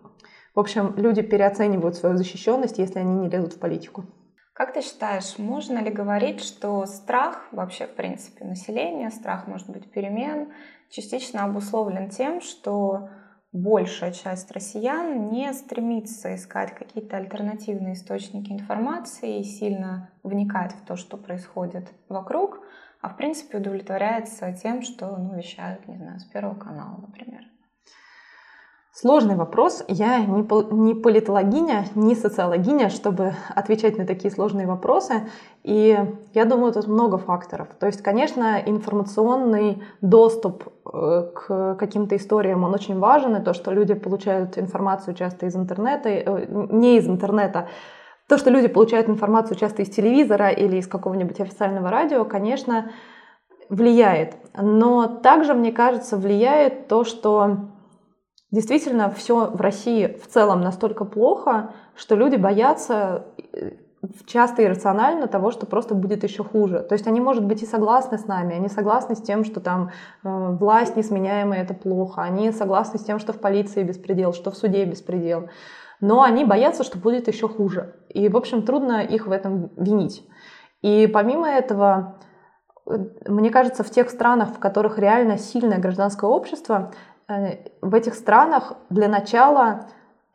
в 0.54 0.60
общем, 0.60 0.94
люди 0.96 1.22
переоценивают 1.22 1.96
свою 1.96 2.16
защищенность, 2.16 2.78
если 2.78 2.98
они 2.98 3.14
не 3.14 3.28
лезут 3.28 3.54
в 3.54 3.58
политику. 3.58 4.04
Как 4.52 4.74
ты 4.74 4.82
считаешь, 4.82 5.38
можно 5.38 5.78
ли 5.78 5.90
говорить, 5.90 6.42
что 6.42 6.84
страх 6.84 7.48
вообще, 7.52 7.86
в 7.86 7.94
принципе, 7.94 8.44
населения, 8.44 9.10
страх, 9.10 9.46
может 9.46 9.70
быть, 9.70 9.90
перемен, 9.90 10.52
частично 10.90 11.44
обусловлен 11.44 12.10
тем, 12.10 12.40
что 12.40 13.08
большая 13.52 14.12
часть 14.12 14.50
россиян 14.52 15.30
не 15.30 15.52
стремится 15.54 16.34
искать 16.34 16.74
какие-то 16.74 17.16
альтернативные 17.16 17.94
источники 17.94 18.52
информации 18.52 19.40
и 19.40 19.44
сильно 19.44 20.10
вникать 20.22 20.72
в 20.72 20.84
то, 20.84 20.96
что 20.96 21.16
происходит 21.16 21.92
вокруг, 22.08 22.60
а 23.00 23.08
в 23.08 23.16
принципе 23.16 23.58
удовлетворяется 23.58 24.52
тем, 24.52 24.82
что 24.82 25.16
ну, 25.16 25.36
вещают, 25.36 25.88
не 25.88 25.96
знаю, 25.96 26.20
с 26.20 26.24
Первого 26.24 26.54
канала, 26.54 26.98
например. 27.00 27.44
Сложный 28.92 29.36
вопрос. 29.36 29.84
Я 29.86 30.18
не, 30.18 30.44
не 30.74 30.94
политологиня, 30.94 31.86
не 31.94 32.16
социологиня, 32.16 32.88
чтобы 32.90 33.34
отвечать 33.54 33.96
на 33.96 34.04
такие 34.04 34.32
сложные 34.32 34.66
вопросы. 34.66 35.28
И 35.62 35.96
я 36.34 36.44
думаю, 36.44 36.72
тут 36.72 36.88
много 36.88 37.16
факторов. 37.16 37.68
То 37.78 37.86
есть, 37.86 38.02
конечно, 38.02 38.60
информационный 38.66 39.80
доступ 40.00 40.64
э, 40.92 41.30
к 41.34 41.76
каким-то 41.76 42.16
историям, 42.16 42.64
он 42.64 42.74
очень 42.74 42.98
важен. 42.98 43.36
И 43.36 43.44
то, 43.44 43.54
что 43.54 43.70
люди 43.70 43.94
получают 43.94 44.58
информацию 44.58 45.14
часто 45.14 45.46
из 45.46 45.54
интернета, 45.54 46.08
э, 46.08 46.46
не 46.48 46.98
из 46.98 47.06
интернета, 47.06 47.68
то, 48.28 48.38
что 48.38 48.50
люди 48.50 48.66
получают 48.66 49.08
информацию 49.08 49.56
часто 49.56 49.82
из 49.82 49.90
телевизора 49.90 50.50
или 50.50 50.78
из 50.78 50.88
какого-нибудь 50.88 51.40
официального 51.40 51.90
радио, 51.90 52.24
конечно, 52.24 52.90
влияет. 53.68 54.34
Но 54.60 55.06
также, 55.06 55.54
мне 55.54 55.70
кажется, 55.70 56.16
влияет 56.16 56.88
то, 56.88 57.04
что 57.04 57.70
действительно 58.50 59.10
все 59.10 59.46
в 59.46 59.60
России 59.60 60.18
в 60.22 60.26
целом 60.26 60.60
настолько 60.60 61.04
плохо, 61.04 61.72
что 61.94 62.16
люди 62.16 62.36
боятся 62.36 63.26
э, 63.52 63.72
часто 64.26 64.64
иррационально 64.64 65.26
того, 65.26 65.50
что 65.50 65.66
просто 65.66 65.94
будет 65.94 66.24
еще 66.24 66.42
хуже. 66.42 66.80
То 66.80 66.94
есть 66.94 67.06
они, 67.06 67.20
может 67.20 67.44
быть, 67.44 67.62
и 67.62 67.66
согласны 67.66 68.18
с 68.18 68.26
нами, 68.26 68.56
они 68.56 68.68
согласны 68.68 69.14
с 69.14 69.22
тем, 69.22 69.44
что 69.44 69.60
там 69.60 69.90
э, 70.24 70.56
власть 70.58 70.96
несменяемая 70.96 71.62
это 71.62 71.74
плохо, 71.74 72.22
они 72.22 72.50
согласны 72.50 72.98
с 72.98 73.04
тем, 73.04 73.18
что 73.18 73.32
в 73.32 73.40
полиции 73.40 73.82
беспредел, 73.82 74.32
что 74.32 74.50
в 74.50 74.56
суде 74.56 74.84
беспредел, 74.84 75.48
но 76.00 76.22
они 76.22 76.44
боятся, 76.44 76.82
что 76.82 76.98
будет 76.98 77.28
еще 77.28 77.48
хуже. 77.48 77.94
И, 78.08 78.28
в 78.28 78.36
общем, 78.36 78.62
трудно 78.62 79.02
их 79.02 79.26
в 79.26 79.32
этом 79.32 79.70
винить. 79.76 80.26
И 80.82 81.06
помимо 81.06 81.48
этого, 81.48 82.18
э, 82.86 82.96
мне 83.26 83.50
кажется, 83.50 83.84
в 83.84 83.90
тех 83.90 84.10
странах, 84.10 84.48
в 84.54 84.58
которых 84.58 84.98
реально 84.98 85.38
сильное 85.38 85.78
гражданское 85.78 86.28
общество, 86.28 86.92
в 87.80 87.94
этих 87.94 88.14
странах 88.14 88.74
для 88.88 89.08
начала 89.08 89.86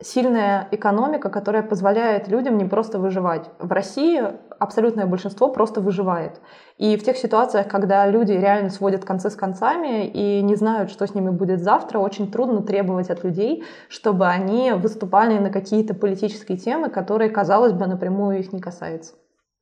сильная 0.01 0.67
экономика, 0.71 1.29
которая 1.29 1.63
позволяет 1.63 2.27
людям 2.27 2.57
не 2.57 2.65
просто 2.65 2.99
выживать. 2.99 3.49
В 3.59 3.71
России 3.71 4.21
абсолютное 4.59 5.05
большинство 5.05 5.49
просто 5.49 5.81
выживает. 5.81 6.41
И 6.77 6.97
в 6.97 7.03
тех 7.03 7.17
ситуациях, 7.17 7.67
когда 7.67 8.05
люди 8.07 8.31
реально 8.31 8.69
сводят 8.69 9.05
концы 9.05 9.29
с 9.29 9.35
концами 9.35 10.05
и 10.05 10.41
не 10.41 10.55
знают, 10.55 10.91
что 10.91 11.07
с 11.07 11.15
ними 11.15 11.29
будет 11.29 11.61
завтра, 11.61 11.99
очень 11.99 12.31
трудно 12.31 12.61
требовать 12.61 13.09
от 13.09 13.23
людей, 13.23 13.63
чтобы 13.87 14.27
они 14.27 14.73
выступали 14.73 15.37
на 15.37 15.49
какие-то 15.49 15.93
политические 15.93 16.57
темы, 16.57 16.89
которые, 16.89 17.29
казалось 17.29 17.73
бы, 17.73 17.87
напрямую 17.87 18.39
их 18.39 18.51
не 18.53 18.59
касаются. 18.59 19.13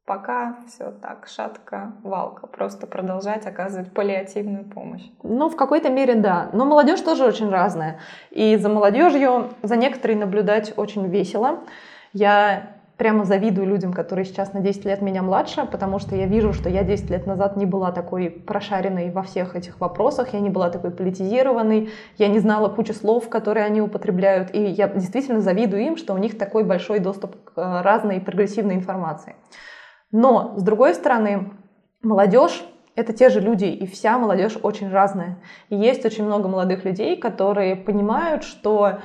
Пока 0.05 0.57
все 0.67 0.91
так, 0.91 1.27
шатка, 1.27 1.93
валка. 2.03 2.45
Просто 2.47 2.87
продолжать 2.87 3.45
оказывать 3.45 3.93
паллиативную 3.93 4.65
помощь. 4.65 5.03
Ну, 5.23 5.49
в 5.49 5.55
какой-то 5.55 5.89
мере 5.89 6.15
да. 6.15 6.49
Но 6.51 6.65
молодежь 6.65 6.99
тоже 6.99 7.23
очень 7.23 7.49
разная. 7.49 7.99
И 8.29 8.57
за 8.57 8.67
молодежью, 8.67 9.51
за 9.61 9.77
некоторой 9.77 10.17
наблюдать 10.17 10.73
очень 10.75 11.07
весело. 11.07 11.59
Я 12.11 12.73
прямо 12.97 13.23
завидую 13.23 13.65
людям, 13.65 13.93
которые 13.93 14.25
сейчас 14.25 14.51
на 14.53 14.59
10 14.59 14.85
лет 14.85 15.01
меня 15.01 15.23
младше, 15.23 15.65
потому 15.65 15.99
что 15.99 16.15
я 16.15 16.25
вижу, 16.25 16.51
что 16.53 16.69
я 16.69 16.83
10 16.83 17.09
лет 17.09 17.25
назад 17.25 17.55
не 17.55 17.65
была 17.65 17.91
такой 17.91 18.29
прошаренной 18.29 19.09
во 19.09 19.23
всех 19.23 19.55
этих 19.55 19.79
вопросах, 19.79 20.33
я 20.33 20.39
не 20.39 20.49
была 20.49 20.69
такой 20.69 20.91
политизированной, 20.91 21.89
я 22.17 22.27
не 22.27 22.39
знала 22.39 22.69
кучу 22.69 22.93
слов, 22.93 23.29
которые 23.29 23.65
они 23.65 23.81
употребляют, 23.81 24.53
и 24.53 24.61
я 24.61 24.87
действительно 24.87 25.41
завидую 25.41 25.81
им, 25.83 25.97
что 25.97 26.13
у 26.13 26.17
них 26.17 26.37
такой 26.37 26.63
большой 26.63 26.99
доступ 26.99 27.35
к 27.43 27.57
э, 27.57 27.81
разной 27.81 28.19
прогрессивной 28.19 28.75
информации. 28.75 29.35
Но, 30.13 30.53
с 30.55 30.63
другой 30.63 30.93
стороны, 30.93 31.51
молодежь 32.01 32.63
это 32.95 33.11
те 33.11 33.29
же 33.29 33.39
люди, 33.39 33.65
и 33.65 33.87
вся 33.87 34.19
молодежь 34.19 34.57
очень 34.61 34.91
разная. 34.91 35.39
И 35.69 35.75
есть 35.75 36.05
очень 36.05 36.25
много 36.25 36.47
молодых 36.47 36.85
людей, 36.85 37.17
которые 37.17 37.75
понимают, 37.75 38.43
что 38.43 38.99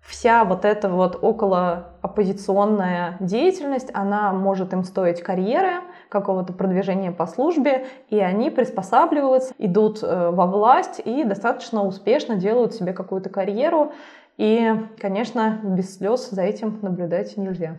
вся 0.00 0.44
вот 0.44 0.64
эта 0.64 0.88
вот 0.88 1.18
около 1.20 1.96
оппозиционная 2.02 3.16
деятельность, 3.18 3.90
она 3.94 4.32
может 4.32 4.72
им 4.72 4.84
стоить 4.84 5.22
карьеры, 5.22 5.80
какого-то 6.08 6.52
продвижения 6.52 7.10
по 7.10 7.26
службе, 7.26 7.86
и 8.10 8.18
они 8.20 8.50
приспосабливаются, 8.50 9.54
идут 9.58 10.02
э, 10.02 10.30
во 10.30 10.46
власть 10.46 11.00
и 11.04 11.24
достаточно 11.24 11.84
успешно 11.84 12.36
делают 12.36 12.74
себе 12.74 12.92
какую-то 12.92 13.30
карьеру. 13.30 13.92
И, 14.36 14.72
конечно, 15.00 15.60
без 15.62 15.96
слез 15.96 16.30
за 16.30 16.42
этим 16.42 16.78
наблюдать 16.82 17.36
нельзя. 17.36 17.76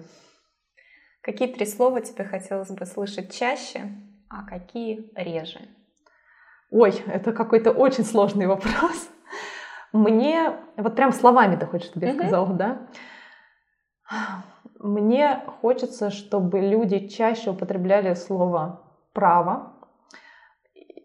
Какие 1.24 1.54
три 1.54 1.66
слова 1.66 2.02
тебе 2.02 2.26
хотелось 2.26 2.70
бы 2.70 2.86
слышать 2.86 3.34
чаще, 3.34 3.90
а 4.30 4.44
какие 4.44 5.10
реже? 5.16 5.62
Ой, 6.70 6.92
это 7.08 7.32
какой-то 7.32 7.72
очень 7.72 8.04
сложный 8.04 8.46
вопрос. 8.46 9.10
Мне, 9.94 10.54
вот 10.76 10.98
прям 10.98 11.14
словами 11.14 11.56
ты 11.56 11.66
хочешь, 11.66 11.92
тебе 11.92 12.10
uh-huh. 12.10 12.18
сказала, 12.18 12.54
да? 12.54 12.88
Мне 14.80 15.44
хочется, 15.62 16.10
чтобы 16.10 16.60
люди 16.60 17.08
чаще 17.08 17.52
употребляли 17.52 18.16
слово 18.16 18.82
право, 19.14 19.73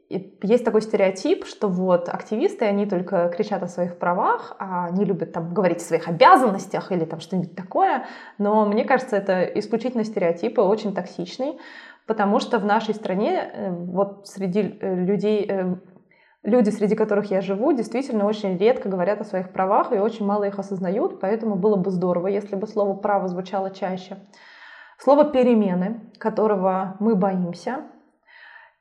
есть 0.08 0.64
такой 0.64 0.80
стереотип, 0.80 1.44
что 1.44 1.68
вот 1.68 2.08
активисты, 2.08 2.64
они 2.64 2.86
только 2.86 3.28
кричат 3.28 3.62
о 3.62 3.68
своих 3.68 3.98
правах, 3.98 4.56
а 4.58 4.86
они 4.86 5.04
любят 5.04 5.32
там 5.32 5.52
говорить 5.52 5.78
о 5.78 5.84
своих 5.84 6.08
обязанностях 6.08 6.90
или 6.92 7.04
там 7.04 7.20
что-нибудь 7.20 7.54
такое. 7.54 8.06
Но 8.38 8.64
мне 8.64 8.84
кажется, 8.84 9.16
это 9.16 9.42
исключительно 9.42 10.04
стереотип 10.04 10.56
и 10.56 10.62
очень 10.62 10.94
токсичный, 10.94 11.58
потому 12.06 12.40
что 12.40 12.58
в 12.58 12.64
нашей 12.64 12.94
стране 12.94 13.50
э, 13.52 13.70
вот 13.70 14.26
среди 14.26 14.78
э, 14.80 14.94
людей, 14.94 15.46
э, 15.46 15.76
люди, 16.42 16.70
среди 16.70 16.96
которых 16.96 17.30
я 17.30 17.42
живу, 17.42 17.74
действительно 17.74 18.24
очень 18.24 18.56
редко 18.56 18.88
говорят 18.88 19.20
о 19.20 19.24
своих 19.24 19.52
правах 19.52 19.92
и 19.92 19.98
очень 19.98 20.24
мало 20.24 20.44
их 20.44 20.58
осознают, 20.58 21.20
поэтому 21.20 21.56
было 21.56 21.76
бы 21.76 21.90
здорово, 21.90 22.28
если 22.28 22.56
бы 22.56 22.66
слово 22.66 22.94
«право» 22.94 23.28
звучало 23.28 23.70
чаще. 23.70 24.16
Слово 24.98 25.26
«перемены», 25.26 26.10
которого 26.18 26.96
мы 26.98 27.14
боимся, 27.14 27.82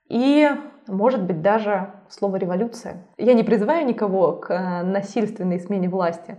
и, 0.09 0.49
может 0.87 1.23
быть, 1.23 1.41
даже 1.41 1.93
слово 2.09 2.37
«революция». 2.37 3.05
Я 3.17 3.33
не 3.33 3.43
призываю 3.43 3.85
никого 3.85 4.33
к 4.33 4.51
э, 4.51 4.83
насильственной 4.83 5.59
смене 5.59 5.89
власти, 5.89 6.37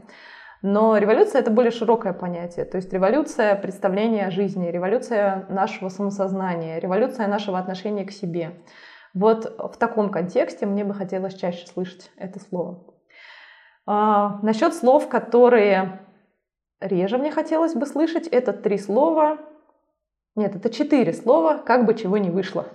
но 0.62 0.96
революция— 0.96 1.40
это 1.42 1.50
более 1.50 1.70
широкое 1.70 2.12
понятие. 2.12 2.64
То 2.64 2.76
есть 2.76 2.92
революция— 2.92 3.54
представление 3.62 4.26
о 4.26 4.30
жизни, 4.30 4.68
революция 4.68 5.46
нашего 5.48 5.88
самосознания, 5.88 6.80
революция 6.80 7.28
нашего 7.28 7.58
отношения 7.58 8.04
к 8.04 8.10
себе. 8.10 8.56
Вот 9.14 9.44
в 9.44 9.76
таком 9.78 10.10
контексте 10.10 10.66
мне 10.66 10.84
бы 10.84 10.94
хотелось 10.94 11.34
чаще 11.34 11.66
слышать 11.66 12.10
это 12.16 12.40
слово. 12.40 12.84
А, 13.86 14.38
насчет 14.42 14.74
слов, 14.74 15.08
которые 15.08 16.00
реже 16.80 17.18
мне 17.18 17.30
хотелось 17.30 17.74
бы 17.74 17.86
слышать, 17.86 18.26
это 18.26 18.52
три 18.52 18.78
слова. 18.78 19.38
Нет, 20.34 20.54
это 20.56 20.70
четыре 20.70 21.12
слова, 21.12 21.58
как 21.58 21.86
бы 21.86 21.94
чего 21.94 22.18
не 22.18 22.30
вышло. 22.30 22.66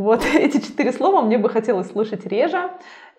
Вот 0.00 0.24
эти 0.34 0.58
четыре 0.60 0.92
слова 0.92 1.20
мне 1.20 1.36
бы 1.36 1.50
хотелось 1.50 1.88
слышать 1.88 2.24
реже. 2.26 2.70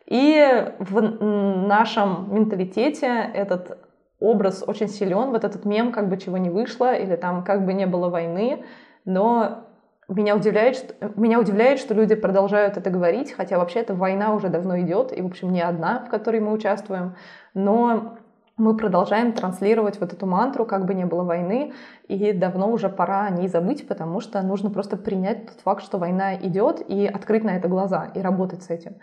И 0.08 0.74
в 0.80 1.02
нашем 1.02 2.34
менталитете 2.34 3.30
этот 3.34 3.78
образ 4.20 4.63
очень 4.65 4.88
силен, 4.88 5.30
вот 5.30 5.44
этот 5.44 5.63
мем 5.63 5.91
как 5.91 6.10
бы 6.10 6.17
чего 6.17 6.38
не 6.38 6.50
вышло, 6.50 6.94
или 6.94 7.15
там 7.15 7.44
как 7.44 7.65
бы 7.65 7.74
не 7.74 7.86
было 7.86 8.10
войны, 8.10 8.65
но 9.06 9.67
меня 10.10 10.36
удивляет, 10.36 10.76
что, 10.76 10.94
меня 11.15 11.39
удивляет, 11.39 11.80
что 11.80 11.94
люди 11.94 12.15
продолжают 12.15 12.78
это 12.78 12.89
говорить, 12.89 13.32
хотя 13.32 13.58
вообще 13.58 13.80
эта 13.80 13.94
война 13.94 14.34
уже 14.34 14.50
давно 14.50 14.80
идет, 14.80 15.15
и, 15.15 15.22
в 15.22 15.28
общем, 15.28 15.52
не 15.52 15.62
одна, 15.62 16.04
в 16.06 16.10
которой 16.10 16.41
мы 16.41 16.52
участвуем, 16.52 17.15
но 17.54 18.17
мы 18.62 18.78
продолжаем 18.78 19.34
транслировать 19.34 20.00
вот 20.00 20.13
эту 20.13 20.28
мантру, 20.28 20.65
как 20.65 20.86
бы 20.86 20.93
не 20.93 21.06
было 21.06 21.24
войны, 21.24 21.74
и 22.08 22.32
давно 22.32 22.71
уже 22.71 22.89
пора 22.89 23.26
о 23.26 23.30
ней 23.32 23.47
забыть, 23.47 23.88
потому 23.88 24.19
что 24.19 24.41
нужно 24.43 24.69
просто 24.69 24.97
принять 24.97 25.47
тот 25.47 25.62
факт, 25.62 25.84
что 25.84 25.97
война 25.97 26.36
идет, 26.36 26.80
и 26.88 27.08
открыть 27.08 27.43
на 27.43 27.58
это 27.58 27.67
глаза, 27.67 28.12
и 28.13 28.21
работать 28.21 28.62
с 28.62 28.69
этим. 28.69 28.97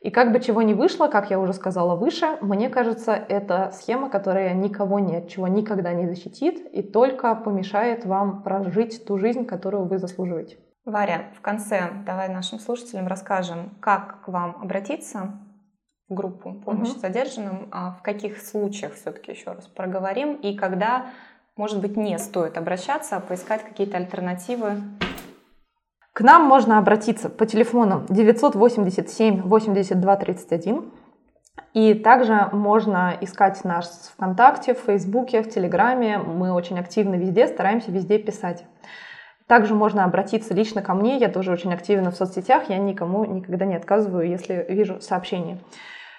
И 0.00 0.10
как 0.10 0.32
бы 0.32 0.38
чего 0.40 0.62
не 0.62 0.74
вышло, 0.74 1.08
как 1.08 1.30
я 1.30 1.40
уже 1.40 1.52
сказала 1.52 1.96
выше, 1.96 2.38
мне 2.40 2.70
кажется, 2.70 3.12
это 3.12 3.70
схема, 3.72 4.08
которая 4.08 4.54
никого 4.54 5.00
ни 5.00 5.16
от 5.16 5.28
чего 5.28 5.48
никогда 5.48 5.92
не 5.92 6.06
защитит 6.06 6.60
и 6.72 6.82
только 6.82 7.34
помешает 7.34 8.06
вам 8.06 8.42
прожить 8.44 9.04
ту 9.06 9.18
жизнь, 9.18 9.44
которую 9.44 9.86
вы 9.88 9.98
заслуживаете. 9.98 10.56
Варя, 10.84 11.32
в 11.36 11.40
конце 11.40 11.90
давай 12.06 12.28
нашим 12.28 12.60
слушателям 12.60 13.08
расскажем, 13.08 13.76
как 13.80 14.22
к 14.22 14.28
вам 14.28 14.56
обратиться 14.62 15.32
группу 16.10 16.52
помощи 16.52 16.90
угу. 16.90 17.00
задержанным, 17.00 17.68
а 17.70 17.92
в 17.92 18.02
каких 18.02 18.42
случаях 18.42 18.94
все-таки 18.94 19.32
еще 19.32 19.52
раз 19.52 19.66
проговорим 19.66 20.34
и 20.34 20.56
когда, 20.56 21.06
может 21.56 21.80
быть, 21.80 21.96
не 21.96 22.18
стоит 22.18 22.58
обращаться, 22.58 23.16
а 23.16 23.20
поискать 23.20 23.64
какие-то 23.64 23.96
альтернативы. 23.96 24.82
К 26.12 26.20
нам 26.22 26.44
можно 26.44 26.78
обратиться 26.78 27.30
по 27.30 27.46
телефону 27.46 28.04
987 28.08 29.42
82 29.42 30.16
31. 30.16 30.92
И 31.72 31.94
также 31.94 32.48
можно 32.52 33.16
искать 33.20 33.62
нас 33.64 34.12
ВКонтакте, 34.16 34.74
в 34.74 34.78
Фейсбуке, 34.78 35.42
в 35.42 35.48
Телеграме. 35.48 36.18
Мы 36.18 36.52
очень 36.52 36.78
активны 36.80 37.14
везде, 37.14 37.46
стараемся 37.46 37.92
везде 37.92 38.18
писать. 38.18 38.64
Также 39.46 39.74
можно 39.74 40.04
обратиться 40.04 40.54
лично 40.54 40.80
ко 40.80 40.94
мне, 40.94 41.16
я 41.16 41.28
тоже 41.28 41.50
очень 41.50 41.74
активна 41.74 42.12
в 42.12 42.14
соцсетях, 42.14 42.68
я 42.68 42.78
никому 42.78 43.24
никогда 43.24 43.64
не 43.64 43.74
отказываю, 43.74 44.28
если 44.28 44.64
вижу 44.68 45.00
сообщение. 45.00 45.58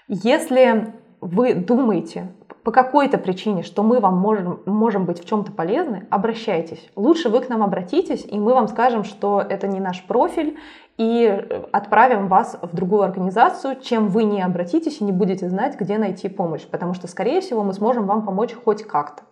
Если 0.07 0.93
вы 1.21 1.53
думаете 1.53 2.33
по 2.63 2.71
какой-то 2.71 3.17
причине, 3.17 3.63
что 3.63 3.81
мы 3.83 3.99
вам 3.99 4.17
можем, 4.17 4.61
можем 4.65 5.05
быть 5.05 5.23
в 5.23 5.27
чем-то 5.27 5.51
полезны, 5.51 6.07
обращайтесь. 6.09 6.89
Лучше 6.95 7.29
вы 7.29 7.41
к 7.41 7.49
нам 7.49 7.63
обратитесь, 7.63 8.25
и 8.25 8.37
мы 8.39 8.53
вам 8.53 8.67
скажем, 8.67 9.03
что 9.03 9.41
это 9.41 9.67
не 9.67 9.79
наш 9.79 10.03
профиль, 10.03 10.57
и 10.97 11.47
отправим 11.71 12.27
вас 12.27 12.59
в 12.61 12.75
другую 12.75 13.01
организацию, 13.01 13.79
чем 13.81 14.09
вы 14.09 14.23
не 14.23 14.41
обратитесь 14.41 15.01
и 15.01 15.03
не 15.03 15.11
будете 15.11 15.49
знать, 15.49 15.79
где 15.79 15.97
найти 15.97 16.29
помощь, 16.29 16.65
потому 16.67 16.93
что, 16.93 17.07
скорее 17.07 17.41
всего, 17.41 17.63
мы 17.63 17.73
сможем 17.73 18.05
вам 18.05 18.23
помочь 18.23 18.53
хоть 18.53 18.83
как-то. 18.83 19.23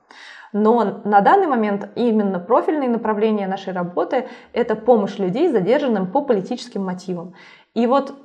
Но 0.51 1.01
на 1.03 1.21
данный 1.21 1.45
момент 1.45 1.89
именно 1.95 2.39
профильные 2.39 2.89
направления 2.89 3.47
нашей 3.47 3.73
работы– 3.73 4.27
это 4.53 4.75
помощь 4.75 5.19
людей, 5.19 5.49
задержанным 5.49 6.12
по 6.12 6.21
политическим 6.21 6.84
мотивам. 6.84 7.34
И 7.75 7.86
вот 7.86 8.15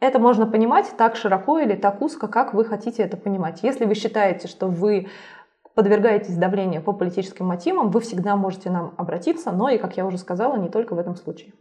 это 0.00 0.18
можно 0.18 0.46
понимать 0.46 0.92
так 0.96 1.16
широко 1.16 1.58
или 1.58 1.74
так 1.74 2.02
узко, 2.02 2.28
как 2.28 2.54
вы 2.54 2.64
хотите 2.64 3.02
это 3.02 3.16
понимать. 3.16 3.62
Если 3.62 3.84
вы 3.84 3.94
считаете, 3.94 4.48
что 4.48 4.68
вы 4.68 5.08
подвергаетесь 5.74 6.36
давлению 6.36 6.82
по 6.82 6.92
политическим 6.92 7.46
мотивам, 7.46 7.90
вы 7.90 8.00
всегда 8.00 8.36
можете 8.36 8.70
нам 8.70 8.94
обратиться, 8.96 9.50
но 9.50 9.68
и, 9.68 9.78
как 9.78 9.96
я 9.96 10.06
уже 10.06 10.18
сказала, 10.18 10.56
не 10.56 10.68
только 10.68 10.94
в 10.94 10.98
этом 10.98 11.16
случае. 11.16 11.52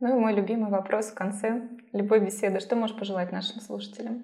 Ну 0.00 0.16
и 0.16 0.20
мой 0.20 0.34
любимый 0.34 0.70
вопрос 0.70 1.06
в 1.06 1.14
конце 1.14 1.68
любой 1.92 2.20
беседы. 2.20 2.60
Что 2.60 2.76
можешь 2.76 2.96
пожелать 2.96 3.32
нашим 3.32 3.60
слушателям? 3.60 4.22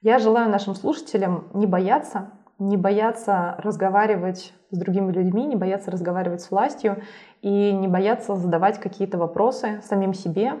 Я 0.00 0.18
желаю 0.18 0.50
нашим 0.50 0.74
слушателям 0.74 1.50
не 1.54 1.66
бояться, 1.66 2.32
не 2.58 2.76
бояться 2.76 3.56
разговаривать 3.58 4.52
с 4.70 4.78
другими 4.78 5.12
людьми, 5.12 5.46
не 5.46 5.56
бояться 5.56 5.90
разговаривать 5.90 6.40
с 6.40 6.50
властью 6.50 7.02
и 7.42 7.72
не 7.72 7.88
бояться 7.88 8.34
задавать 8.36 8.78
какие-то 8.78 9.18
вопросы 9.18 9.80
самим 9.82 10.14
себе, 10.14 10.54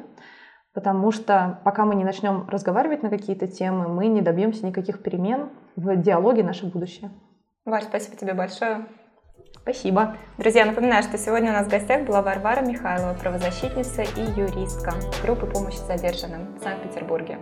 потому 0.74 1.12
что 1.12 1.60
пока 1.64 1.84
мы 1.84 1.94
не 1.94 2.04
начнем 2.04 2.46
разговаривать 2.48 3.02
на 3.02 3.08
какие-то 3.08 3.46
темы, 3.46 3.88
мы 3.88 4.08
не 4.08 4.20
добьемся 4.20 4.66
никаких 4.66 5.02
перемен 5.02 5.48
в 5.76 5.96
диалоге 5.96 6.42
наше 6.42 6.66
будущее. 6.66 7.10
Варь, 7.64 7.84
спасибо 7.84 8.16
тебе 8.16 8.34
большое. 8.34 8.86
Спасибо. 9.62 10.16
Друзья, 10.36 10.66
напоминаю, 10.66 11.02
что 11.02 11.16
сегодня 11.16 11.50
у 11.50 11.54
нас 11.54 11.66
в 11.66 11.70
гостях 11.70 12.04
была 12.04 12.20
Варвара 12.20 12.60
Михайлова, 12.60 13.14
правозащитница 13.14 14.02
и 14.02 14.20
юристка 14.38 14.92
группы 15.22 15.46
помощи 15.46 15.78
задержанным 15.78 16.56
в 16.56 16.62
Санкт-Петербурге. 16.62 17.38